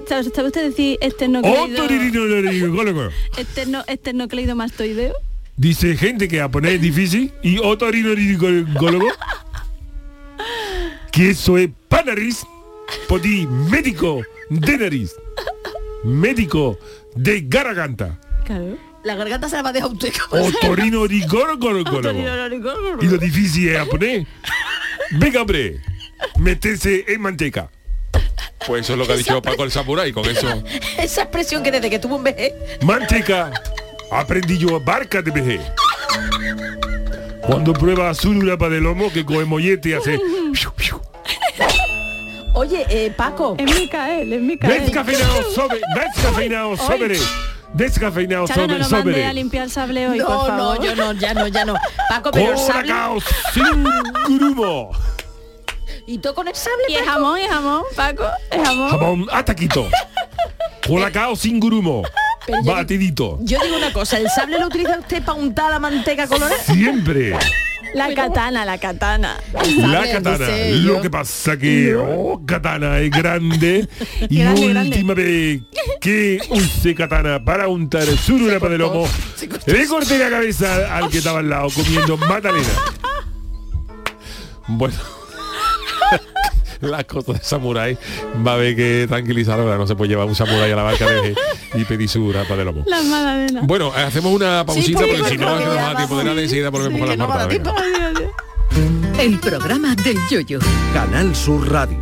[0.09, 1.86] ¿Sabe, usted decir esternocleido?
[3.38, 5.14] Esterno, esternocleidomastoideo?
[5.57, 9.07] Dice gente que japonés es difícil y otorrinolaringólogo.
[11.12, 11.70] Que eso es.
[13.09, 15.14] Por ti, médico de nariz.
[16.05, 16.78] Médico
[17.14, 18.18] de garganta.
[18.45, 18.76] Claro.
[19.05, 20.12] La garganta se la va a dejar usted.
[20.30, 21.70] Otorrinolaringólogo.
[23.00, 24.28] Y lo difícil es japonés.
[25.12, 25.80] Venga, hombre.
[26.38, 27.68] Meterse en manteca.
[28.66, 30.62] Pues eso es lo que ha dicho Paco el Samurai con eso.
[30.98, 32.53] Esa expresión que desde que tuvo un vejez.
[32.82, 33.50] Manteca.
[34.11, 35.61] Aprendí yo barca de vejez.
[37.42, 38.12] Cuando prueba
[38.59, 40.20] para de lomo que coge mollete y hace...
[42.55, 43.57] Oye, eh, Paco.
[43.59, 44.82] Es Micael, es Micael.
[44.82, 45.80] Descafeinado sobre...
[45.94, 47.16] Descafeinado sobre...
[47.75, 48.79] Descafeinado Chano, no sobre...
[48.85, 49.27] lo mandé sobre.
[49.27, 50.79] a limpiar el sable hoy, No, por favor.
[50.79, 51.75] no, yo no, ya no, ya no.
[52.09, 52.93] Paco, pero el sable...
[53.55, 54.91] Sin grumo.
[56.07, 57.12] ¿Y tú con el sable, Y es Paco?
[57.12, 58.91] jamón, es jamón, Paco, es jamón.
[58.91, 59.89] Jamón ataquito.
[60.87, 62.03] Colacao sin grumo.
[62.47, 63.39] Pero yo- Batidito.
[63.43, 66.61] Yo digo una cosa, ¿el sable lo utiliza usted para untar la manteca colorada?
[66.64, 67.37] Siempre.
[67.95, 69.36] La katana, la katana.
[69.76, 70.47] La katana.
[70.82, 73.88] Lo que pasa que oh, katana es grande
[74.30, 74.97] y Grande, grande.
[74.97, 75.62] última vez
[76.01, 79.07] que use katana para untar sururapa de lomo,
[79.66, 82.68] le corté la cabeza al que estaba al lado comiendo magdalena.
[84.68, 84.95] Bueno.
[86.83, 87.97] Las cosas de samurái
[88.47, 91.07] va a haber que tranquilizar ahora, no se puede llevar un samurái a la barca
[91.07, 91.35] de
[91.74, 92.83] y pedir su rapa de lomo.
[92.87, 93.61] La magdalena.
[93.62, 95.97] Bueno, eh, hacemos una pausita Sí, porque porque si no, porque no nos ya da
[95.97, 97.72] tiempo de nada y enseguida volvemos con que las no va a venga.
[99.18, 100.59] El programa del yoyo.
[100.93, 102.01] Canal Sur Radio.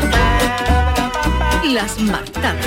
[1.73, 2.65] Las martadas.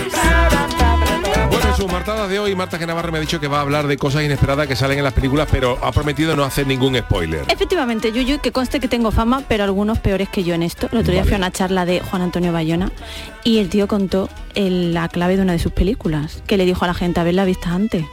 [1.50, 3.86] Bueno, en sus martadas de hoy, Marta Genavarre me ha dicho que va a hablar
[3.86, 7.44] de cosas inesperadas que salen en las películas, pero ha prometido no hacer ningún spoiler.
[7.48, 10.88] Efectivamente, Yuyu, que conste que tengo fama, pero algunos peores que yo en esto.
[10.92, 11.28] El otro día Vale.
[11.30, 12.90] fui a una charla de Juan Antonio Bayona
[13.44, 16.84] y el tío contó el- la clave de una de sus películas, que le dijo
[16.84, 18.04] a la gente haberla vista antes.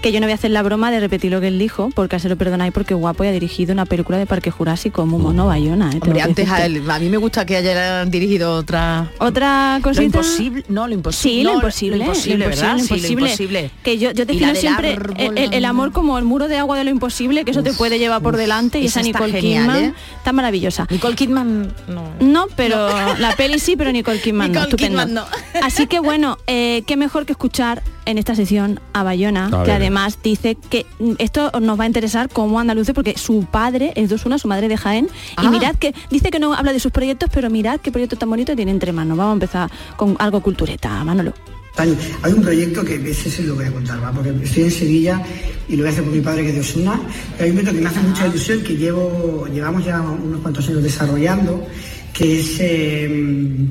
[0.00, 2.18] Que yo no voy a hacer la broma de repetir lo que él dijo, porque
[2.18, 5.46] se lo perdonáis porque guapo y ha dirigido una película de Parque Jurásico, muy mono
[5.46, 5.90] Bayona.
[5.92, 5.98] ¿eh?
[6.02, 10.04] Hombre, antes a, él, a mí me gusta que haya dirigido otra otra Lo cosita.
[10.04, 11.32] imposible, no, lo imposible.
[11.32, 12.72] Sí, no, lo imposible, lo imposible, ¿verdad?
[12.72, 13.24] lo Sí, lo imposible.
[13.26, 13.70] imposible.
[13.82, 16.90] Que yo, yo defino siempre árbol, el, amor como el muro de agua de lo
[16.90, 19.84] imposible, que eso te puede llevar por uf, delante y esa esa, Nicole genial, Kidman
[19.84, 19.94] ¿eh?
[20.16, 20.86] está maravillosa.
[20.90, 22.04] Nicole Kidman no.
[22.20, 25.02] No, pero la peli sí, pero Nicole Kidman no, Nicole estupendo.
[25.06, 25.62] Kidman no.
[25.62, 29.72] Así que bueno, eh, qué mejor que escuchar en esta sesión a Bayona, A que
[29.72, 30.86] además dice que
[31.18, 34.68] esto nos va a interesar como andaluces porque su padre es dos una, su madre
[34.68, 35.44] de Jaén, Ah.
[35.44, 38.28] y mirad que dice que no habla de sus proyectos, pero mirad qué proyecto tan
[38.30, 39.16] bonito tiene entre manos.
[39.16, 41.32] Vamos a empezar con algo cultureta, Manolo.
[41.78, 44.12] Hay, hay un proyecto que ese sí lo voy a contar, ¿va?
[44.12, 45.22] porque estoy en Sevilla
[45.68, 47.00] y lo voy a hacer con mi padre que es de Osuna.
[47.40, 50.82] Hay un proyecto que me hace mucha ilusión, que llevo, llevamos ya unos cuantos años
[50.82, 51.66] desarrollando,
[52.12, 53.66] que es eh,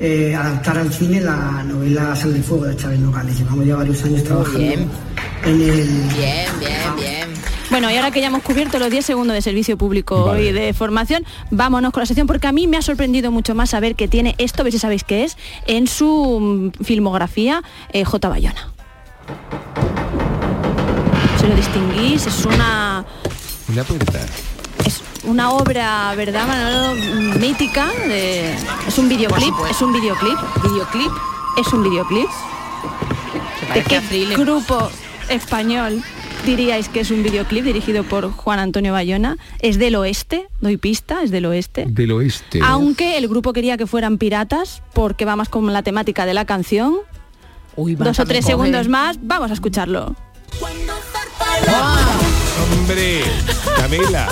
[0.00, 3.38] eh, adaptar al cine la novela Sal de Fuego de Chávez Nogales.
[3.38, 4.90] Llevamos ya varios años trabajando bien.
[5.44, 5.88] en el...
[6.16, 7.28] Bien, bien, bien.
[7.70, 10.48] Bueno, y ahora que ya hemos cubierto los 10 segundos de servicio público Vale.
[10.48, 13.70] y de formación, vámonos con la sección porque a mí me ha sorprendido mucho más
[13.70, 15.36] saber que tiene esto, a ver si sabéis qué es,
[15.66, 18.28] en su mm, filmografía eh, J.
[18.28, 18.72] Bayona.
[21.38, 23.04] Si lo distinguís, es una
[23.68, 24.20] Una puerta.
[25.28, 26.94] Una obra, ¿verdad, Manolo?
[27.38, 28.54] Mítica, de-
[28.86, 31.10] es un videoclip, es un videoclip, Videoclip.
[31.58, 32.28] es un videoclip.
[33.74, 34.00] ¿De qué
[34.36, 34.90] grupo
[35.28, 36.02] español
[36.46, 39.36] diríais que es un videoclip dirigido por Juan Antonio Bayona?
[39.60, 41.84] Es del oeste, doy pista, es del oeste.
[41.88, 42.60] Del oeste.
[42.64, 46.44] Aunque el grupo quería que fueran piratas, porque va más con la temática de la
[46.46, 46.94] canción.
[47.76, 48.52] Uy, Dos o tres coge.
[48.52, 50.14] segundos más, vamos a escucharlo.
[52.72, 53.22] Hombre,
[53.76, 54.28] Camila.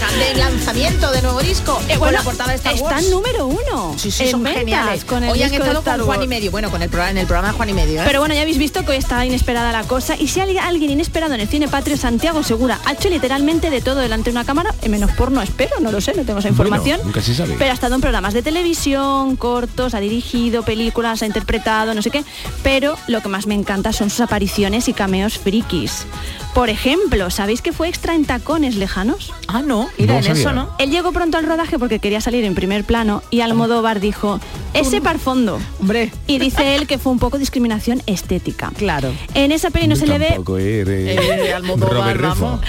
[0.00, 1.76] Están de lanzamiento de nuevo disco.
[1.88, 3.04] Eh, con bueno, la portada de Star está Wars.
[3.04, 3.96] en número uno.
[3.96, 5.04] Sí, sí, en son ventas, geniales.
[5.04, 6.52] Con el Hoy han estado con Juan y medio.
[6.52, 8.02] Bueno, con el programa, en el programa de Juan y medio.
[8.02, 8.04] ¿eh?
[8.06, 10.14] Pero bueno, ya habéis visto que está inesperada la cosa.
[10.16, 13.80] Y si hay alguien inesperado en el cine patrio, Santiago Segura ha hecho literalmente de
[13.80, 16.48] todo delante de una cámara, en menos porno, espero, no lo sé, no tengo esa
[16.48, 16.98] información.
[16.98, 17.56] Bueno, nunca se sabe.
[17.58, 22.12] Pero ha estado en programas de televisión, cortos, ha dirigido películas, ha interpretado, no sé
[22.12, 22.22] qué.
[22.62, 26.06] Pero lo que más me encanta son sus apariciones y cameos frikis.
[26.54, 29.32] Por ejemplo, ¿sabéis que fue extra en tacones lejanos?
[29.46, 30.40] Ah, no, mira, No en sabía.
[30.40, 30.70] eso no.
[30.78, 34.40] Él llegó pronto al rodaje porque quería salir en primer plano y Almodóvar dijo,
[34.74, 35.60] ese par fondo.
[35.80, 36.10] Hombre.
[36.26, 38.72] Y dice él que fue un poco discriminación estética.
[38.76, 39.12] Claro.
[39.34, 41.16] En esa peli no se le ve, eres
[41.48, 42.60] Eh, Almodóvar, vamos.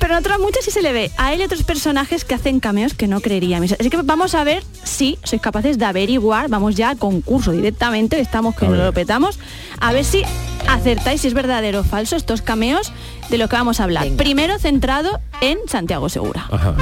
[0.00, 1.10] pero en otras muchas sí se le ve.
[1.18, 3.72] A él y otros personajes que hacen cameos que no creeríamos.
[3.78, 6.48] Así que vamos a ver si sois capaces de averiguar.
[6.48, 8.86] Vamos ya al concurso directamente, estamos que A nos ver.
[8.86, 9.38] lo petamos.
[9.78, 10.22] A ver si
[10.68, 12.92] acertáis si es verdadero o falso estos cameos
[13.30, 14.04] de lo que vamos a hablar.
[14.04, 14.16] Venga.
[14.16, 16.46] Primero centrado en Santiago Segura.
[16.50, 16.74] Ajá.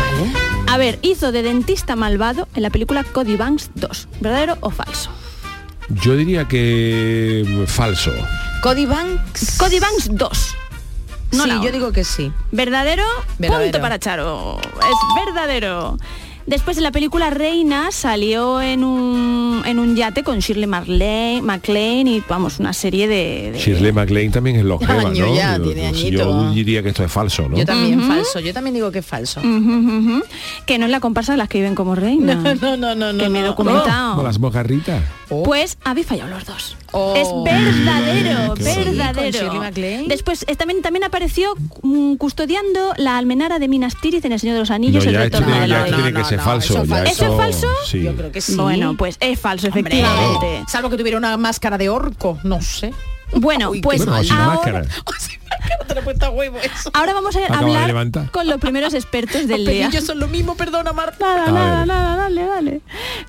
[0.66, 4.08] A ver, hizo de dentista malvado en la película Cody Banks 2.
[4.20, 5.10] ¿Verdadero o falso?
[5.88, 8.12] Yo diría que falso.
[8.62, 9.58] Cody Banks.
[9.58, 10.56] Cody Banks 2.
[11.32, 12.32] No sí, yo digo que sí.
[12.52, 13.04] ¿Verdadero?
[13.38, 13.72] Verdadero.
[13.72, 14.58] Punto para Charo.
[14.60, 15.98] Es verdadero.
[16.46, 22.06] Después de la película Reina salió en un, en un yate con Shirley MacLaine, MacLaine
[22.08, 23.52] y vamos, una serie de...
[23.52, 25.34] de- Shirley MacLaine también es longeva, Año ¿no?
[25.34, 26.44] ya, Yo- tiene yo- añito.
[26.48, 27.56] yo diría que esto es falso, ¿no?
[27.56, 28.08] Yo también Ujú.
[28.08, 28.40] falso.
[28.40, 29.40] Yo también digo que es falso.
[29.40, 30.22] Ujú, ujú.
[30.66, 32.34] Que no es la comparsa de las que viven como reina.
[32.34, 33.18] No, no, no, no.
[33.22, 33.48] Que me he no.
[33.48, 34.10] documentado.
[34.16, 35.02] Como las mojarritas.
[35.44, 36.76] Pues habéis fallado los dos.
[36.92, 37.14] Oh.
[37.16, 38.90] Es verdadero, Qué bonito.
[38.90, 39.32] verdadero.
[39.32, 40.08] Sí, con Shirley MacLaine.
[40.08, 44.54] Después eh, también, también apareció mm, custodiando la almenara de Minas Tirith en El Señor
[44.54, 45.84] de los No, Anillos, el ya esto retorno de la
[46.36, 46.74] ser falso.
[46.74, 47.12] eso ya falso.
[47.12, 47.68] ¿Eso es falso?
[47.86, 48.02] Sí.
[48.02, 48.56] Yo creo que sí.
[48.56, 50.64] Bueno, pues es falso, Hombre, efectivamente.
[50.68, 52.92] Salvo que tuviera una máscara de orco, no sé.
[53.32, 54.84] Bueno, Uy, pues Bueno, ahora,
[55.68, 55.86] máscara.
[55.86, 56.90] Te lo he puesto a huevo eso.
[56.92, 59.86] ahora vamos a Acaba hablar con los primeros expertos del día.
[59.86, 61.24] pelillos son lo mismo, perdona Marta.
[61.26, 62.80] Nada, nada, nada, dale, dale.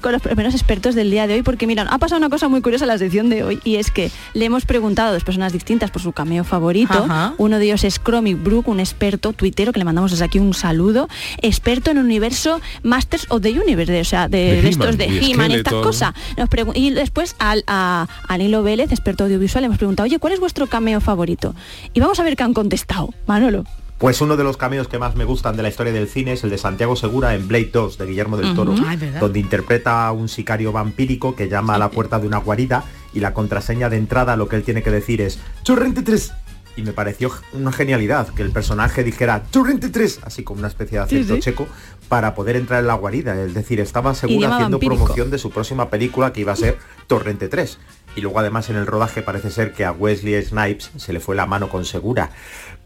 [0.01, 2.61] Con los primeros expertos del día de hoy, porque miran, ha pasado una cosa muy
[2.61, 5.53] curiosa en la sección de hoy, y es que le hemos preguntado a dos personas
[5.53, 6.93] distintas por su cameo favorito.
[6.93, 7.33] Ajá.
[7.37, 10.53] Uno de ellos es Chromic Brook, un experto tuitero, que le mandamos desde aquí un
[10.53, 11.07] saludo,
[11.41, 14.97] experto en el universo Masters of the Universe, de- o sea, de, De de estos
[14.97, 16.13] de y He-Man, estas cosas.
[16.37, 20.33] Nos y después al, a, a Nilo Vélez, experto audiovisual, le hemos preguntado, oye, ¿cuál
[20.33, 21.53] es vuestro cameo favorito?
[21.93, 23.13] Y vamos a ver qué han contestado.
[23.27, 23.63] Manolo.
[23.97, 26.43] Pues uno de los cameos que más me gustan de la historia del cine es
[26.43, 28.75] el de Santiago Segura en Blade 2 de Guillermo del Toro,
[29.21, 33.21] donde interpreta a un sicario vampírico que llama a la puerta de una guarida y
[33.21, 36.33] la contraseña de entrada lo que él tiene que decir es Churrente 3.
[36.77, 40.97] Y me pareció una genialidad que el personaje dijera Churrente 3, así como una especie
[40.97, 41.39] de acento sí.
[41.39, 41.67] checo,
[42.09, 43.41] para poder entrar en la guarida.
[43.41, 45.03] Es decir, estaba segura haciendo vampírico.
[45.03, 47.77] promoción de su próxima película que iba a ser Torrente 3.
[48.15, 51.35] Y luego además en el rodaje parece ser que a Wesley Snipes se le fue
[51.35, 52.31] la mano con Segura.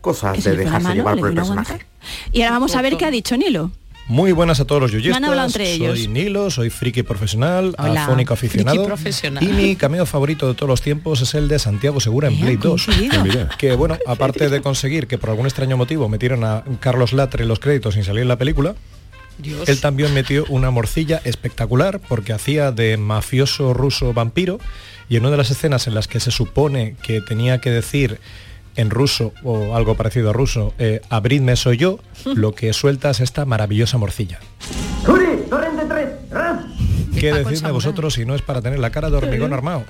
[0.02, 0.96] Cosas ¿Que se de dejarse mano?
[0.96, 1.74] llevar ¿Le por el personaje.
[1.74, 1.88] aguantar?
[2.32, 3.72] Y ahora vamos a ver qué ha dicho Nilo.
[4.08, 5.22] Muy buenas a todos los yuyistas.
[5.24, 6.00] hablado entre ellos.
[6.00, 8.86] Soy Nilo, soy friki profesional, Hola, afónico friki aficionado.
[8.88, 9.44] profesional.
[9.44, 12.58] Y mi cameo favorito de todos los tiempos es el de Santiago Segura en Blade
[12.58, 12.86] 2.
[12.86, 13.24] coincidido.
[13.24, 13.50] Mira.
[13.60, 17.50] Que bueno, aparte de conseguir que por algún extraño motivo metieron a Carlos Latre en
[17.50, 18.74] los créditos sin salir en la película,
[19.38, 19.70] Dios.
[19.70, 24.60] él también metió una morcilla espectacular porque hacía de mafioso ruso vampiro
[25.10, 28.20] y en una de las escenas en las que se supone que tenía que decir
[28.76, 33.20] en ruso o algo parecido a ruso, eh, abridme soy yo, lo que suelta es
[33.20, 34.40] esta maravillosa morcilla.
[37.20, 39.84] ¿Qué decidme vosotros si no es para tener la cara de hormigón armado?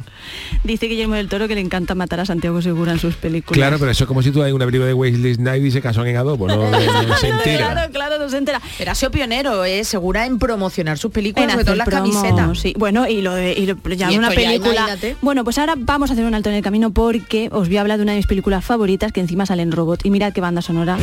[0.64, 3.58] Dice Guillermo del Toro que le encanta matar a Santiago Segura en sus películas.
[3.58, 5.82] Claro, pero eso es como si tú hay una película de Wesley Snipes y se
[5.82, 7.72] casó en adobo, no, no- no se entera.
[7.74, 8.62] Claro, claro, no se entera.
[8.78, 12.12] Pero ha sido pionero, eh, segura en promocionar sus películas, En sobre todo las promo,
[12.22, 12.60] camisetas.
[12.60, 12.74] sí.
[12.78, 14.98] Bueno, y lo de y lo- ya Y una ya, película.
[15.22, 17.82] bueno, pues ahora vamos a hacer un alto en el camino porque os voy a
[17.82, 20.06] hablar de una de mis películas favoritas que encima sale en robot.
[20.06, 20.98] Y mirad qué banda sonora.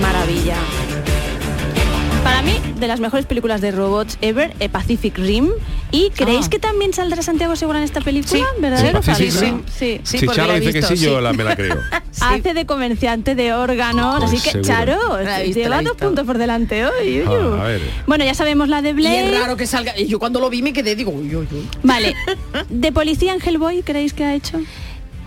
[0.00, 0.56] Maravilla.
[2.48, 5.50] Mí, de las mejores películas de robots ever, eh, Pacific Rim.
[5.90, 6.50] ¿Y creéis Ah.
[6.50, 8.40] que también saldrá Santiago Segura en esta película?
[8.40, 8.60] Sí.
[8.60, 9.02] ¿Verdadero?
[9.02, 9.44] Sí, Pacific Falso?
[9.46, 9.62] Rim.
[9.66, 10.00] Sí.
[10.02, 11.22] Sí, si porque Charo la he dice que visto, sí, yo sí.
[11.22, 11.76] la, me la creo.
[12.20, 14.68] Hace de comerciante de órganos, Pues así que seguro.
[14.68, 14.98] Charo,
[15.44, 17.20] visto, lleva dos puntos por delante hoy.
[17.20, 17.80] uy, Ah, a ver.
[18.06, 19.34] Bueno, ya sabemos la de Y Blade.
[19.34, 19.98] es raro que salga.
[19.98, 21.68] y Yo cuando lo vi me quedé, digo, uy, uy, uy.
[21.82, 22.14] Vale.
[22.70, 24.60] ¿De policía en Hellboy creéis que ha hecho?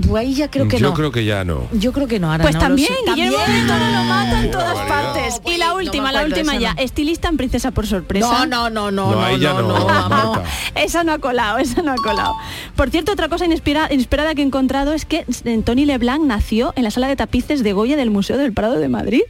[0.08, 0.94] Pues ahí ya creo que yo no.
[0.94, 1.68] creo que ya no.
[1.72, 2.90] Yo creo que no, ahora Pues no también.
[3.06, 5.42] Guillermo del Toro lo mata en todas partes.
[5.46, 6.74] Y la No última, la última ya.
[6.74, 6.82] no.
[6.82, 8.46] Estilista en Princesa por sorpresa.
[8.46, 10.42] No, no, no, no, No, no, ahí ya no.
[10.76, 12.34] Esa no ha colado, esa no ha colado.
[12.76, 16.74] Por cierto, otra cosa inespera- inesperada que he encontrado es que eh, Tony Leblanc nació
[16.76, 19.22] en la sala de tapices de Goya del Museo del Prado de Madrid.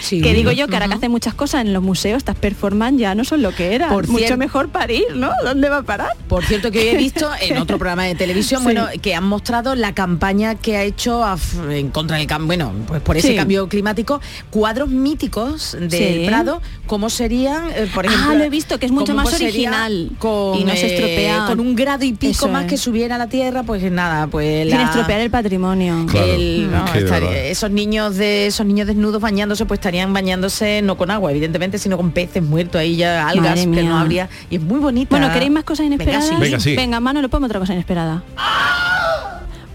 [0.00, 0.20] Sí.
[0.20, 0.98] Que digo yo que ahora que Ujú.
[0.98, 3.88] hace muchas cosas en los museos, estas performance ya no son lo que eran.
[3.90, 5.30] Por Mucho cierto- mejor parir, ¿no?
[5.44, 6.10] ¿Dónde va a parar?
[6.28, 8.64] Por cierto, que hoy he visto en otro programa de televisión, Sí.
[8.64, 11.36] bueno, que han mostrado la campaña que ha hecho a
[11.70, 13.36] en contra del cambio, bueno, pues por ese Sí.
[13.36, 14.20] cambio climático,
[14.50, 16.22] cuadros míticos del Sí.
[16.26, 18.34] Prado, ¿cómo serían, eh, por Ah, ejemplo?
[18.38, 20.90] lo he visto, que es mucho más original con, y no se
[21.26, 22.70] eh, con un grado y pico Eso más es.
[22.70, 26.06] que subiera a la Tierra, pues nada, pues Sin la- estropear el patrimonio.
[26.10, 26.26] Claro.
[26.26, 26.70] el- Mm.
[26.72, 31.78] no, esos niños de esos niños desnudos bañándose pues estarían bañándose no con agua evidentemente
[31.78, 35.16] sino con peces muertos ahí ya algas Madre que no habría y es muy bonita
[35.16, 36.28] Bueno, ¿queréis más cosas inesperadas?
[36.30, 36.42] Venga, sí.
[36.44, 36.76] Venga, sí.
[36.76, 38.22] Venga, mano, le pongo otra cosa inesperada.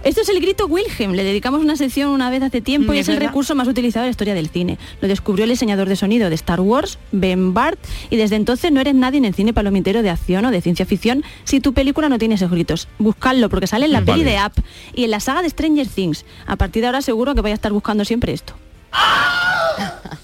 [0.04, 1.14] Esto es el grito Wilhelm.
[1.14, 3.30] Le dedicamos una sección una vez hace tiempo Mm, y es es el verdad.
[3.30, 4.78] recurso más utilizado en la historia del cine.
[5.02, 7.80] Lo descubrió el diseñador de sonido de Star Wars, Ben Bart,
[8.12, 10.86] y desde entonces no eres nadie en el cine palomitero de acción o de ciencia
[10.86, 12.88] ficción si tu película no tiene esos gritos.
[13.00, 14.38] Buscadlo porque sale en la peli Vale.
[14.38, 16.24] de Up y en la saga de Stranger Things.
[16.46, 18.54] A partir de ahora seguro que voy a estar buscando siempre esto.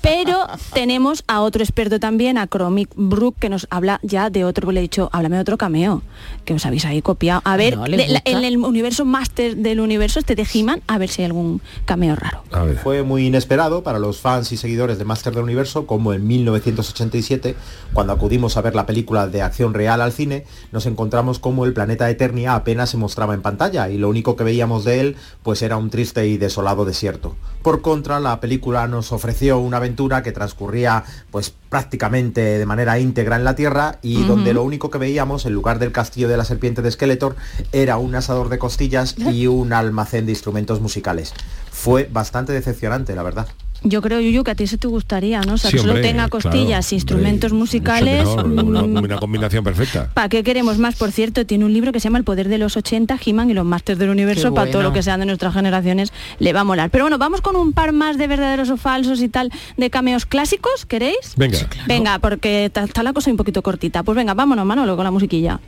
[0.01, 4.71] Pero tenemos a otro experto también, a Chromic Brook, que nos habla ya de otro,
[4.71, 6.01] le he dicho, háblame de otro cameo,
[6.43, 7.41] que os habéis ahí copiado.
[7.45, 8.31] A ver, No, ¿les de la- gusta?
[8.31, 12.15] en el universo máster del universo este de He-Man, a ver si hay algún cameo
[12.15, 12.43] raro.
[12.81, 17.55] Fue muy inesperado para los fans y seguidores de Master del Universo, como en 1987,
[17.93, 21.73] cuando acudimos a ver la película de acción real al cine, nos encontramos como el
[21.73, 25.61] planeta Eternia apenas se mostraba en pantalla y lo único que veíamos de él pues
[25.61, 27.35] era un triste y desolado desierto.
[27.61, 33.35] Por contra, la película nos ofreció una aventura que transcurría pues prácticamente de manera íntegra
[33.35, 36.45] en la Tierra y donde lo único que veíamos en lugar del castillo de la
[36.45, 37.35] serpiente de Skeletor
[37.71, 41.33] era un asador de costillas y un almacén de instrumentos musicales.
[41.71, 43.47] Fue bastante decepcionante, la verdad.
[43.83, 45.53] Yo creo, Yuyu, que a ti eso te gustaría, ¿no?
[45.53, 48.25] O sea, Sí, que solo hombre, tenga claro, costillas, instrumentos musicales.
[48.25, 50.09] Mejor, una, mm, una combinación perfecta.
[50.13, 50.95] ¿Para qué queremos más?
[50.95, 53.53] Por cierto, tiene un libro que se llama El poder de los 80, He-Man y
[53.55, 56.59] los Masters del Universo, Qué para todo lo que sean de nuestras generaciones, le va
[56.59, 56.91] a molar.
[56.91, 60.27] Pero bueno, vamos con un par más de verdaderos o falsos y tal, de cameos
[60.27, 61.33] clásicos, ¿queréis?
[61.35, 61.57] Venga.
[61.87, 64.03] Venga, porque está, está la cosa un poquito cortita.
[64.03, 65.59] Pues venga, vámonos, Manolo, con la musiquilla.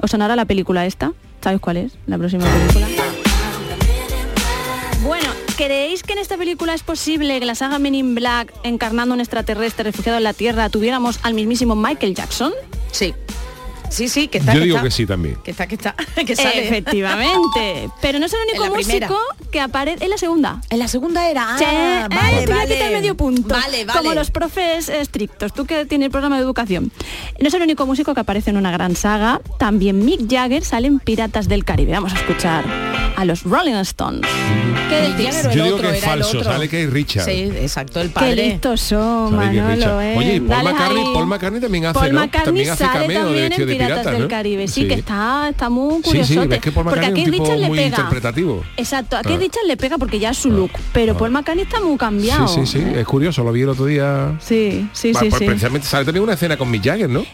[0.00, 1.12] ¿Os sonará la película esta?
[1.42, 1.92] ¿Sabéis cuál es?
[2.06, 2.86] La próxima película.
[5.02, 5.29] Bueno,
[5.66, 9.20] ¿creéis que en esta película es posible que la saga Men in Black, encarnando un
[9.20, 12.54] extraterrestre refugiado en la Tierra, tuviéramos al mismísimo Michael Jackson?
[12.92, 13.14] Sí.
[13.90, 14.54] Sí, sí, que está.
[14.54, 14.88] Yo que digo está.
[14.88, 15.36] que sí también.
[15.44, 15.94] Que está, que está,
[16.26, 16.66] que sale.
[16.68, 17.90] Efectivamente.
[18.00, 19.18] Pero no es el único músico
[19.50, 20.60] que aparece en la segunda.
[20.70, 21.56] En la segunda era.
[21.56, 22.74] Ah, eh, vale, te voy a vale.
[22.74, 23.48] quitar medio punto.
[23.54, 23.98] Vale, vale.
[23.98, 26.92] Como los profes estrictos, tú que tienes el programa de educación.
[27.40, 29.40] No es el único músico que aparece en una gran saga.
[29.58, 31.92] También Mick Jagger sale en Piratas del Caribe.
[31.92, 32.64] Vamos a escuchar
[33.16, 34.26] a los Rolling Stones.
[34.88, 35.42] ¿Qué decís?
[35.54, 37.24] Yo digo que es falso, sale que es Richard.
[37.24, 38.36] Sí, exacto, el Qué padre.
[38.48, 40.02] listos son, que Manolo, Richard.
[40.02, 40.14] ¿eh?
[40.16, 41.14] Oye, y Paul Dale McCartney, ahí.
[41.14, 42.20] Paul McCartney también hace, Paul ¿no?
[42.20, 44.28] McCartney También hace sale cameo de de Piratas del ¿no?
[44.28, 44.68] Caribe.
[44.68, 44.88] Sí, Sí.
[44.88, 46.32] que está, está muy curioso.
[46.42, 47.86] sí, ves que Paul porque es Richard le pega.
[47.88, 48.62] interpretativo.
[48.76, 49.38] Exacto, aquí Ah.
[49.38, 52.48] Richard le pega porque ya es su look, pero Paul McCartney está muy cambiado.
[52.48, 54.36] Sí, sí, sí, es curioso, lo vi el otro día.
[54.40, 55.44] Sí, sí, pues sí.
[55.44, 57.24] Precisamente sale también una escena con Mick Jagger, ¿no?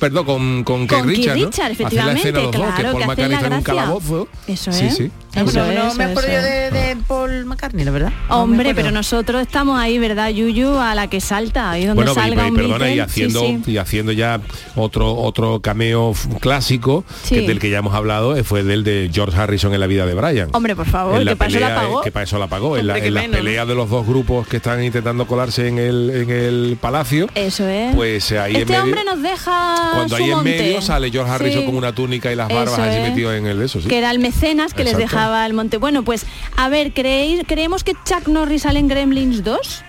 [0.00, 3.04] Perdón, con, con Keith Con Keith Richard, efectivamente, escena los dos, que claro, Paul que
[3.04, 3.82] hacen McCartney la está en un gracia.
[3.82, 4.28] calabozo.
[4.48, 4.96] Eso Sí, es.
[4.96, 5.10] sí.
[5.36, 6.44] Eso Eso no, no es, me acuerdo yo es.
[6.44, 8.12] de, de Paul McCartney, la verdad.
[8.30, 10.78] No Hombre, pero nosotros estamos ahí, ¿verdad, Yuyu?
[10.78, 13.60] A la que salta, ahí donde Bueno, y- salga y, un perdona, y haciendo, Sí,
[13.64, 13.72] sí.
[13.72, 14.40] y haciendo ya
[14.76, 17.34] otro otro cameo clásico, Sí.
[17.36, 20.06] que del que ya hemos hablado, eh, fue del de George Harrison en la vida
[20.06, 20.48] de Brian.
[20.52, 22.00] Hombre, por favor, En la que para eso la pelea, pagó.
[22.00, 22.76] eh, que para eso la pagó.
[22.78, 25.78] en la, en la menos, pelea de los dos grupos que están intentando colarse en
[25.78, 27.94] el, en el palacio, Eso es.
[27.94, 30.50] pues eh, ahí en este medio, hombre nos deja cuando su ahí en monte.
[30.58, 31.66] medio sale George Harrison Sí.
[31.66, 33.88] con una túnica y las barbas Eso así metido en el de eso, sí.
[33.88, 35.76] que era el mecenas que les dejaba el monte.
[35.78, 39.82] Bueno, pues a ver, ¿creéis, ¿creemos que Chuck Norris sale en Gremlins 2?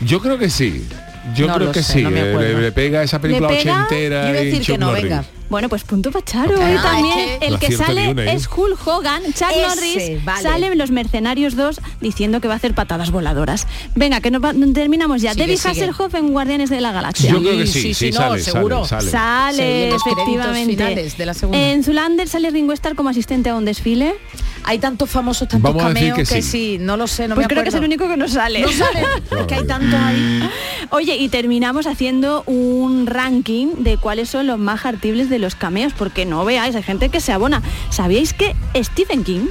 [0.00, 0.86] Yo creo que sí.
[1.34, 2.02] Yo No creo que sé, sí.
[2.02, 3.84] no eh, le, le pega esa película ¿Le pega?
[3.84, 5.02] ochentera Yo a y decir que no, Norris.
[5.04, 5.24] venga.
[5.50, 6.54] Bueno, pues punto para Charo.
[6.60, 8.34] Ah, y es también que- el No que sale una, ¿eh?
[8.34, 9.22] es Hulk Hogan.
[9.24, 10.42] Chuck Ese, Norris vale.
[10.42, 13.66] sale en Los Mercenarios 2 diciendo que va a hacer patadas voladoras.
[13.96, 15.32] Venga, que nos va- terminamos ya.
[15.32, 15.70] Sigue, David sigue.
[15.72, 17.32] Hasselhoff en Guardianes de la Galaxia.
[17.32, 18.84] Yo creo que sí, sí, no, sale, seguro.
[18.84, 21.10] sale, Sí, efectivamente.
[21.18, 21.34] de la.
[21.52, 24.14] En Zulander sale Ringo Starr como asistente a un desfile.
[24.62, 26.76] Hay tantos famosos, tantos Vamos a decir cameos que que, sí.
[26.76, 26.78] sí.
[26.78, 28.60] no lo sé, no pues me creo que es el único que no sale.
[28.60, 29.00] No sale,
[29.40, 30.48] es que hay tantos ahí.
[30.90, 35.92] Oye, y terminamos haciendo un ranking de cuáles son los más hartibles de los cameos,
[35.92, 37.62] porque no veáis, hay gente que se abona.
[37.90, 39.46] ¿Sabíais que Stephen King,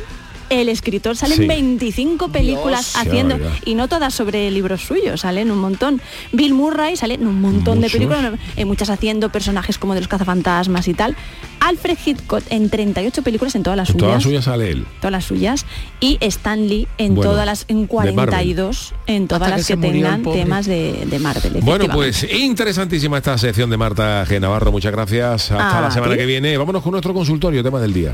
[0.50, 1.44] el escritor, sale Sí.
[1.44, 3.08] en 25 películas Dios.
[3.08, 6.02] Haciendo, y no todas sobre libros suyos, salen un montón.
[6.32, 10.08] Bill Murray sale en un montón de películas, en muchas haciendo personajes como de los
[10.08, 11.16] cazafantasmas y tal.
[11.60, 14.86] Alfred Hitchcock en 38 películas en todas las En suyas todas las suyas sale él.
[15.02, 15.66] todas las suyas
[16.00, 18.14] y Stan Lee en Bueno, todas las en de Marvel.
[18.16, 23.38] 42 en todas Hasta las que, tengan temas de, de Marvel Bueno, pues interesantísima esta
[23.38, 24.40] sección de Marta G.
[24.40, 24.72] Navarro.
[24.72, 25.52] Muchas gracias.
[25.52, 26.58] Hasta A la semana que viene.
[26.58, 28.14] Vámonos con nuestro consultorio, tema del día.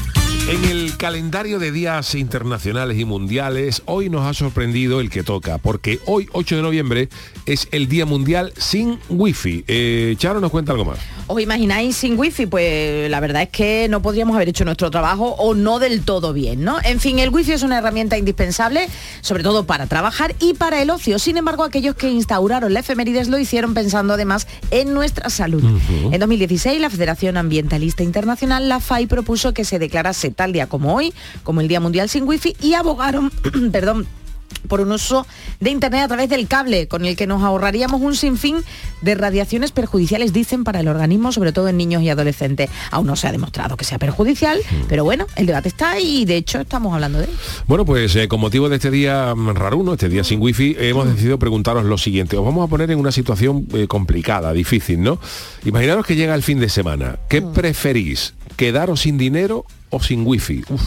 [0.47, 5.59] En el calendario de días internacionales y mundiales, hoy nos ha sorprendido el que toca,
[5.59, 7.09] porque hoy, 8 de noviembre,
[7.45, 9.63] es el Día Mundial sin Wifi.
[9.67, 10.99] Eh, Charo nos cuenta algo más.
[11.27, 12.45] ¿Os imagináis sin wifi?
[12.47, 16.33] Pues la verdad es que no podríamos haber hecho nuestro trabajo o no del todo
[16.33, 16.77] bien, ¿no?
[16.83, 18.89] En fin, el wifi es una herramienta indispensable,
[19.21, 21.19] sobre todo para trabajar y para el ocio.
[21.19, 25.63] Sin embargo, aquellos que instauraron la efemérides lo hicieron pensando además en nuestra salud.
[26.11, 30.95] En 2016, la Federación Ambientalista Internacional, la FAI, propuso que se declarase tal día como
[30.95, 31.13] hoy,
[31.43, 33.31] como el Día Mundial sin wifi, y abogaron,
[33.71, 34.07] perdón,
[34.67, 35.25] por un uso
[35.59, 38.57] de Internet a través del cable, con el que nos ahorraríamos un sinfín
[39.01, 42.69] de radiaciones perjudiciales, dicen, para el organismo, sobre todo en niños y adolescentes.
[42.91, 46.37] Aún no se ha demostrado que sea perjudicial, pero bueno, el debate está y de
[46.37, 47.31] hecho estamos hablando de él.
[47.67, 51.07] Bueno, pues eh, con motivo de este día mm, raruno, este día sin wifi, hemos
[51.07, 52.37] decidido preguntaros lo siguiente.
[52.37, 55.19] Os vamos a poner en una situación eh, complicada, difícil, ¿no?
[55.65, 57.17] Imaginaros que llega el fin de semana.
[57.29, 58.33] ¿Qué preferís?
[58.55, 60.63] ¿Quedaros sin dinero o sin wifi?
[60.69, 60.81] Uf.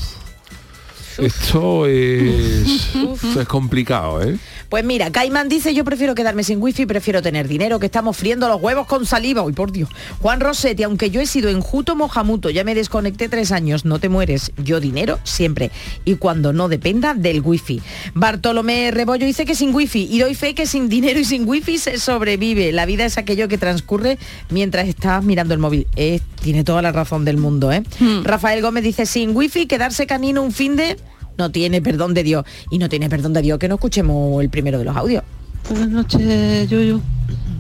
[1.18, 2.90] Esto es,
[3.36, 4.36] es complicado, ¿eh?
[4.74, 8.48] Pues mira, Caimán dice, yo prefiero quedarme sin wifi, prefiero tener dinero, que estamos friendo
[8.48, 9.42] los huevos con saliva.
[9.42, 9.88] Uy, por Dios.
[10.20, 14.08] Juan Rossetti, aunque yo he sido enjuto mojamuto, ya me desconecté tres años, no te
[14.08, 14.50] mueres.
[14.56, 15.70] Yo dinero siempre.
[16.04, 17.82] Y cuando no dependa del wifi.
[18.14, 20.08] Bartolomé Rebollo dice que sin wifi.
[20.10, 22.72] Y doy fe que sin dinero y sin wifi se sobrevive.
[22.72, 24.18] La vida es aquello que transcurre
[24.50, 25.86] mientras estás mirando el móvil.
[25.94, 27.84] Eh, tiene toda la razón del mundo, ¿eh?
[28.24, 30.96] Rafael Gómez dice, sin wifi, quedarse canino un fin de
[31.39, 32.45] no tiene perdón de Dios.
[32.70, 35.22] Y no tiene perdón de Dios que no escuchemos el primero de los audios.
[35.68, 37.01] Buenas noches, Yuyu,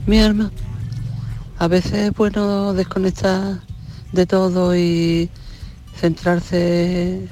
[0.06, 0.50] mi alma.
[1.58, 3.60] A veces es bueno desconectar
[4.12, 5.30] de todo y
[5.96, 7.28] centrarse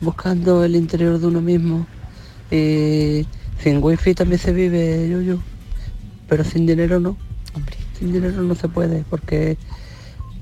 [0.00, 1.86] buscando el interior de uno mismo.
[2.50, 3.26] Y
[3.62, 5.40] sin wifi también se vive, Yuyu.
[6.28, 7.16] Pero sin dinero no.
[7.98, 9.56] Sin dinero no se puede, porque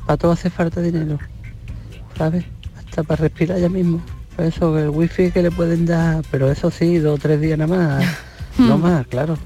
[0.06, 1.18] para todo hace falta dinero.
[2.16, 2.44] ¿Sabes?
[2.76, 4.02] Hasta para respirar ya mismo.
[4.38, 7.76] Eso el wifi que le pueden dar, pero eso sí, dos o tres días nada
[7.76, 8.04] más.
[8.58, 9.36] no más, claro.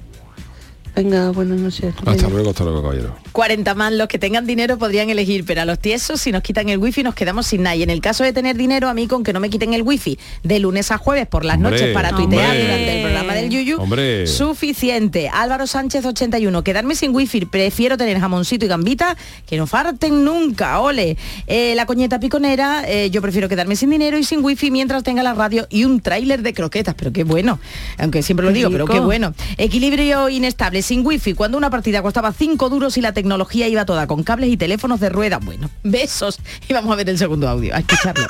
[0.95, 1.95] Venga, buenas noches.
[2.07, 3.14] Hasta luego, hasta luego, caballero.
[3.37, 6.70] 40 más los que tengan dinero podrían elegir, pero a los tiesos si nos quitan
[6.70, 7.76] el wifi nos quedamos sin nada.
[7.76, 9.82] Y en el caso de tener dinero, a mí con que no me quiten el
[9.82, 12.62] wifi de lunes a jueves por las Hombre, noches para tuitear hombre.
[12.62, 14.26] durante el programa del Yuyu, Hombre.
[14.26, 15.28] suficiente.
[15.30, 20.80] Álvaro Sánchez 81, quedarme sin wifi, prefiero tener jamoncito y gambita que no farten nunca,
[20.80, 21.18] ole.
[21.47, 25.22] Eh, la coñeta piconera, eh, yo prefiero quedarme sin dinero y sin wifi mientras tenga
[25.22, 27.61] la radio y un tráiler de croquetas, pero qué bueno,
[27.99, 29.34] aunque siempre lo digo, pero qué bueno.
[29.59, 33.26] Equilibrio inestable, sin wifi, cuando una partida costaba 5 duros y la tecnología
[33.68, 35.39] iba toda con cables y teléfonos de rueda.
[35.39, 36.39] Bueno, besos.
[36.68, 38.27] Y vamos a ver el segundo audio, a escucharlo.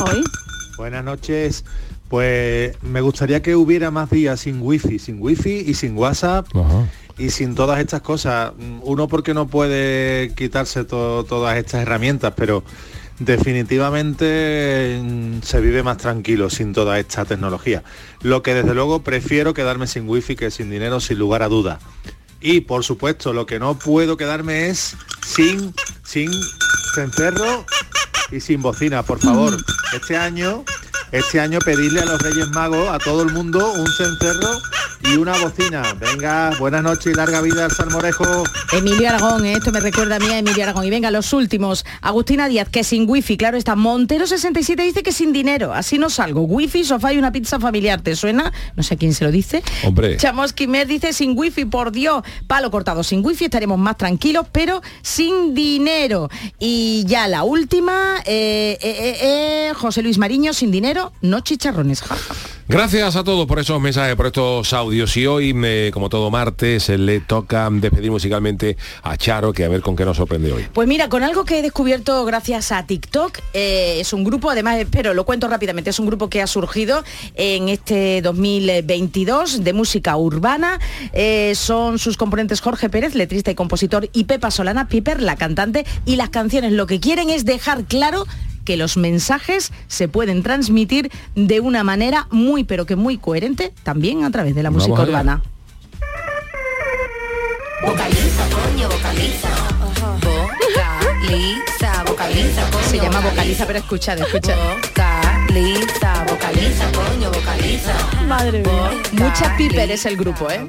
[0.00, 0.22] Hoy.
[0.76, 1.64] Buenas noches.
[2.08, 6.46] Pues me gustaría que hubiera más días sin wifi, sin wifi y sin WhatsApp
[7.18, 8.52] y sin todas estas cosas.
[8.82, 12.62] Uno porque no puede quitarse to- todas estas herramientas, pero
[13.18, 17.82] definitivamente mm, se vive más tranquilo sin toda esta tecnología.
[18.22, 21.80] Lo que desde luego prefiero quedarme sin wifi que sin dinero, sin lugar a duda.
[22.48, 24.94] Y por supuesto, lo que no puedo quedarme es
[25.26, 25.74] sin,
[26.04, 26.30] sin
[26.94, 27.66] cencerro
[28.30, 29.56] y sin bocina, por favor.
[29.92, 30.64] Este año,
[31.10, 34.60] este año pedirle a los Reyes Magos, a todo el mundo, un cencerro
[35.12, 35.82] y una bocina.
[35.98, 38.44] Venga, buenas noches y larga vida al salmorejo.
[38.72, 39.52] Emilio Aragón, ¿eh?
[39.54, 40.84] esto me recuerda a mí a Emilio Aragón.
[40.84, 41.84] Y venga, los últimos.
[42.00, 43.76] Agustina Díaz, que sin wifi, claro está.
[43.76, 45.72] Montero 67 dice que sin dinero.
[45.72, 46.42] Así no salgo.
[46.42, 48.00] Wifi, sofá y una pizza familiar.
[48.00, 48.52] ¿Te suena?
[48.74, 49.62] No sé quién se lo dice.
[49.84, 50.16] Hombre.
[50.16, 52.22] Chamos Quimer dice sin wifi, por Dios.
[52.46, 56.28] Palo cortado sin wifi, estaremos más tranquilos, pero sin dinero.
[56.58, 62.02] Y ya la última, eh, eh, eh, eh, José Luis Mariño, sin dinero, no chicharrones.
[62.68, 64.95] Gracias a todos por esos mensajes, por estos audios.
[64.96, 69.82] Y hoy, me- como todo martes, le toca despedir musicalmente a Charo, que a ver
[69.82, 70.66] con qué nos sorprende hoy.
[70.72, 74.78] Pues mira, con algo que he descubierto gracias a TikTok, eh, es un grupo, además,
[74.90, 80.16] pero lo cuento rápidamente, es un grupo que ha surgido en este 2022 de música
[80.16, 80.78] urbana.
[81.12, 85.84] Eh, son sus componentes Jorge Pérez, letrista y compositor, y Pepa Solana Piper, la cantante,
[86.06, 88.26] y las canciones lo que quieren es dejar claro
[88.66, 94.24] que los mensajes se pueden transmitir de una manera muy, pero que muy coherente, también
[94.24, 95.42] a través de la Vamos música urbana.
[97.86, 99.48] Vocaliza, coño, vocaliza.
[101.22, 102.88] Vocaliza, vocaliza, coño.
[102.90, 104.56] Se llama vocaliza, pero escuchad, escuchad.
[104.58, 107.92] Vocaliza, vocaliza, coño, vocaliza.
[108.26, 108.90] Madre mía.
[109.12, 110.66] Mucha Piper es el grupo, ¿eh?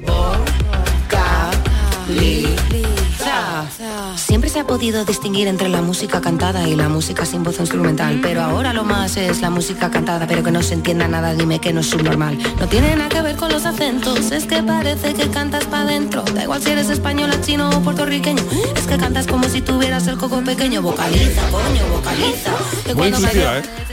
[4.16, 8.18] Siempre se ha podido distinguir entre la música cantada y la música sin voz instrumental,
[8.22, 11.60] pero ahora lo más es la música cantada, pero que no se entienda nada, dime
[11.60, 12.38] que no es subnormal.
[12.58, 16.22] No tiene nada que ver con los acentos, es que parece que cantas para adentro.
[16.34, 18.42] Da igual si eres española, chino o puertorriqueño,
[18.76, 20.82] es que cantas como si tuvieras el coco pequeño.
[20.82, 22.52] Vocaliza, coño, vocaliza.
[22.84, 23.28] Que cuando me-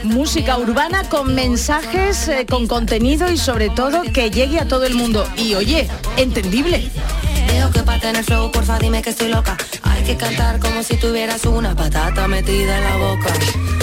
[0.04, 4.94] Música urbana con mensajes, eh, con contenido y sobre todo que llegue a todo el
[4.94, 5.26] mundo.
[5.36, 6.90] Y oye, entendible.
[7.46, 9.56] Veo que para tener flow, porfa dime que estoy loca.
[9.82, 13.32] Hay que cantar como si tuvieras una patata metida en la boca.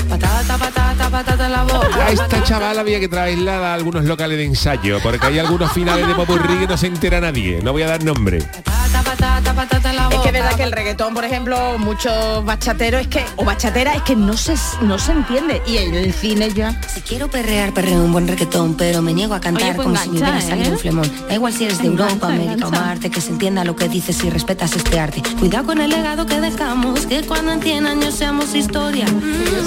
[0.10, 2.06] Patata, patata, patata en la boca.
[2.06, 6.08] A esta chavala había que traerla a algunos locales de ensayo, porque hay algunos finales
[6.08, 7.62] de popurrí que no se entera nadie.
[7.64, 8.40] No voy a dar nombre.
[8.64, 10.16] Patata, patata, patata en la boca.
[10.16, 13.94] Es que es verdad que el reggaetón, por ejemplo, muchos bachateros es que, o bachatera,
[13.94, 15.62] es que no se, no se entiende.
[15.68, 16.80] Y en el cine ya.
[16.88, 19.98] Si quiero perrear, perreo un buen reggaetón, pero me niego a cantar Oye, pues como
[19.98, 20.74] si me hubiera engancha, salido ¿eh?
[20.74, 21.12] un flemón.
[21.28, 22.86] Da igual si eres de Engancha, Europa, América o engancha.
[22.86, 25.22] Marte, que se entienda lo que dices y respetas este arte.
[25.40, 29.06] Cuidado con el legado que dejamos, que cuando en 100 años seamos historia.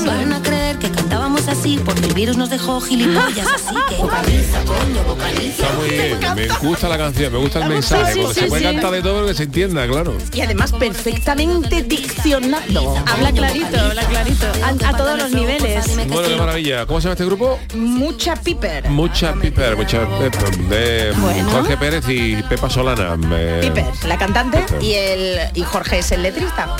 [0.06, 4.64] Van a creer que cantábamos así, porque el virus nos dejó gilipollas, así que vocaliza,
[4.64, 5.66] coño, vocaliza.
[5.66, 8.46] Está muy bien, me gusta la canción, me gusta el mensaje, sí, porque sí, se
[8.48, 8.74] puede sí.
[8.74, 10.16] cantar de todo, se entienda, claro.
[10.32, 12.96] Y además perfectamente diccionado.
[13.06, 14.46] Habla clarito, habla clarito.
[14.64, 15.96] A, a todos los niveles.
[16.08, 16.86] Bueno, qué maravilla.
[16.86, 17.58] ¿Cómo se llama este grupo?
[17.74, 18.88] Mucha piper.
[18.88, 21.50] Mucha Piper, mucha Piper, de Bueno.
[21.50, 23.16] Jorge Pérez y Pepa Solana.
[23.36, 24.82] eh, Piper, la cantante Piper.
[24.82, 26.76] y el y Jorge es el letrista.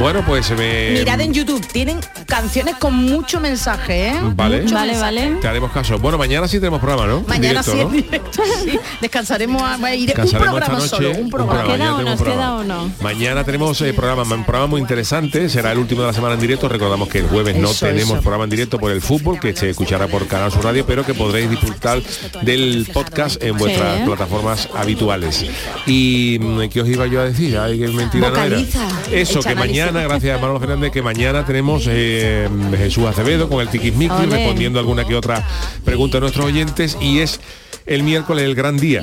[0.00, 0.92] Bueno, pues me...
[0.92, 4.14] Mirad en YouTube, tienen canciones con mucho mensaje, ¿eh?
[4.34, 4.62] Vale.
[4.62, 5.36] Mucho mensaje.
[5.42, 5.98] Te haremos caso.
[5.98, 7.20] Bueno, mañana sí tenemos programa, ¿no?
[7.28, 7.82] Mañana Directo, sí, ¿no?
[7.90, 8.78] en directo, sí.
[9.02, 11.62] Descansaremos a va a ir un Descansaremos programa esta solo, noche, un un programa.
[11.72, 12.56] tenemos programa.
[12.56, 12.92] o no?
[13.02, 16.40] Mañana tenemos eh, programa, un programa muy interesante, será el último de la semana en
[16.40, 16.66] directo.
[16.70, 18.20] Recordamos que el jueves no tenemos eso.
[18.22, 21.12] programa en directo por el fútbol, que se escuchará por Canal Sur Radio, pero que
[21.12, 22.00] podréis disfrutar
[22.40, 24.04] del podcast en vuestras Sí.
[24.06, 25.44] plataformas habituales.
[25.86, 27.58] Y mm, ¿qué os iba yo a decir?
[27.58, 28.58] Ay, qué mentira no era.
[29.12, 33.68] Eso, Echa que mañana, gracias Manolo Fernández, que mañana tenemos eh, Jesús Acevedo con el
[33.68, 35.46] Tiquismiqui respondiendo alguna que otra
[35.84, 37.40] pregunta de nuestros oyentes y es
[37.86, 39.02] el miércoles el gran día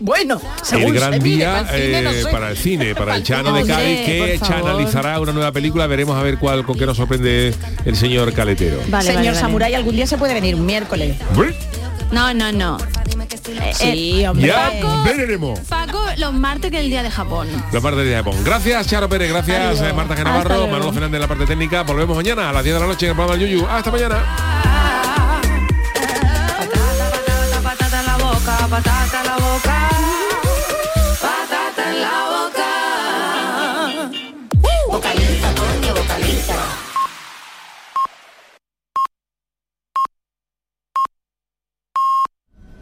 [0.00, 0.40] Bueno,
[0.72, 2.30] el gran mire, día para el cine, no eh, sé.
[2.30, 5.86] para el cine, para el Chano de Cádiz, que analizará una nueva película.
[5.86, 7.54] Veremos a ver cuál con qué nos sorprende
[7.84, 8.78] el señor Caletero.
[8.88, 9.40] Vale, Señor vale, vale.
[9.40, 11.16] Samurai, algún día se puede venir un miércoles.
[12.10, 12.78] No, no, no.
[13.32, 14.20] Eh, eh, sí.
[14.20, 14.46] Eh, hombre.
[14.46, 14.70] Ya
[15.04, 15.58] veremos.
[15.60, 17.48] Paco, los martes que el día de Japón.
[17.72, 18.44] Los martes del día de Japón.
[18.44, 19.30] Gracias, Charo Pérez.
[19.30, 19.94] Gracias, Adiós.
[19.94, 21.82] Marta Genavarro, Manuel Fernández de la parte técnica.
[21.82, 23.66] Volvemos mañana a las 10 de la noche en el programa Yuyu.
[23.66, 24.16] Hasta mañana.
[27.62, 29.88] Patata la boca, patata la boca,
[31.20, 32.31] patata en la.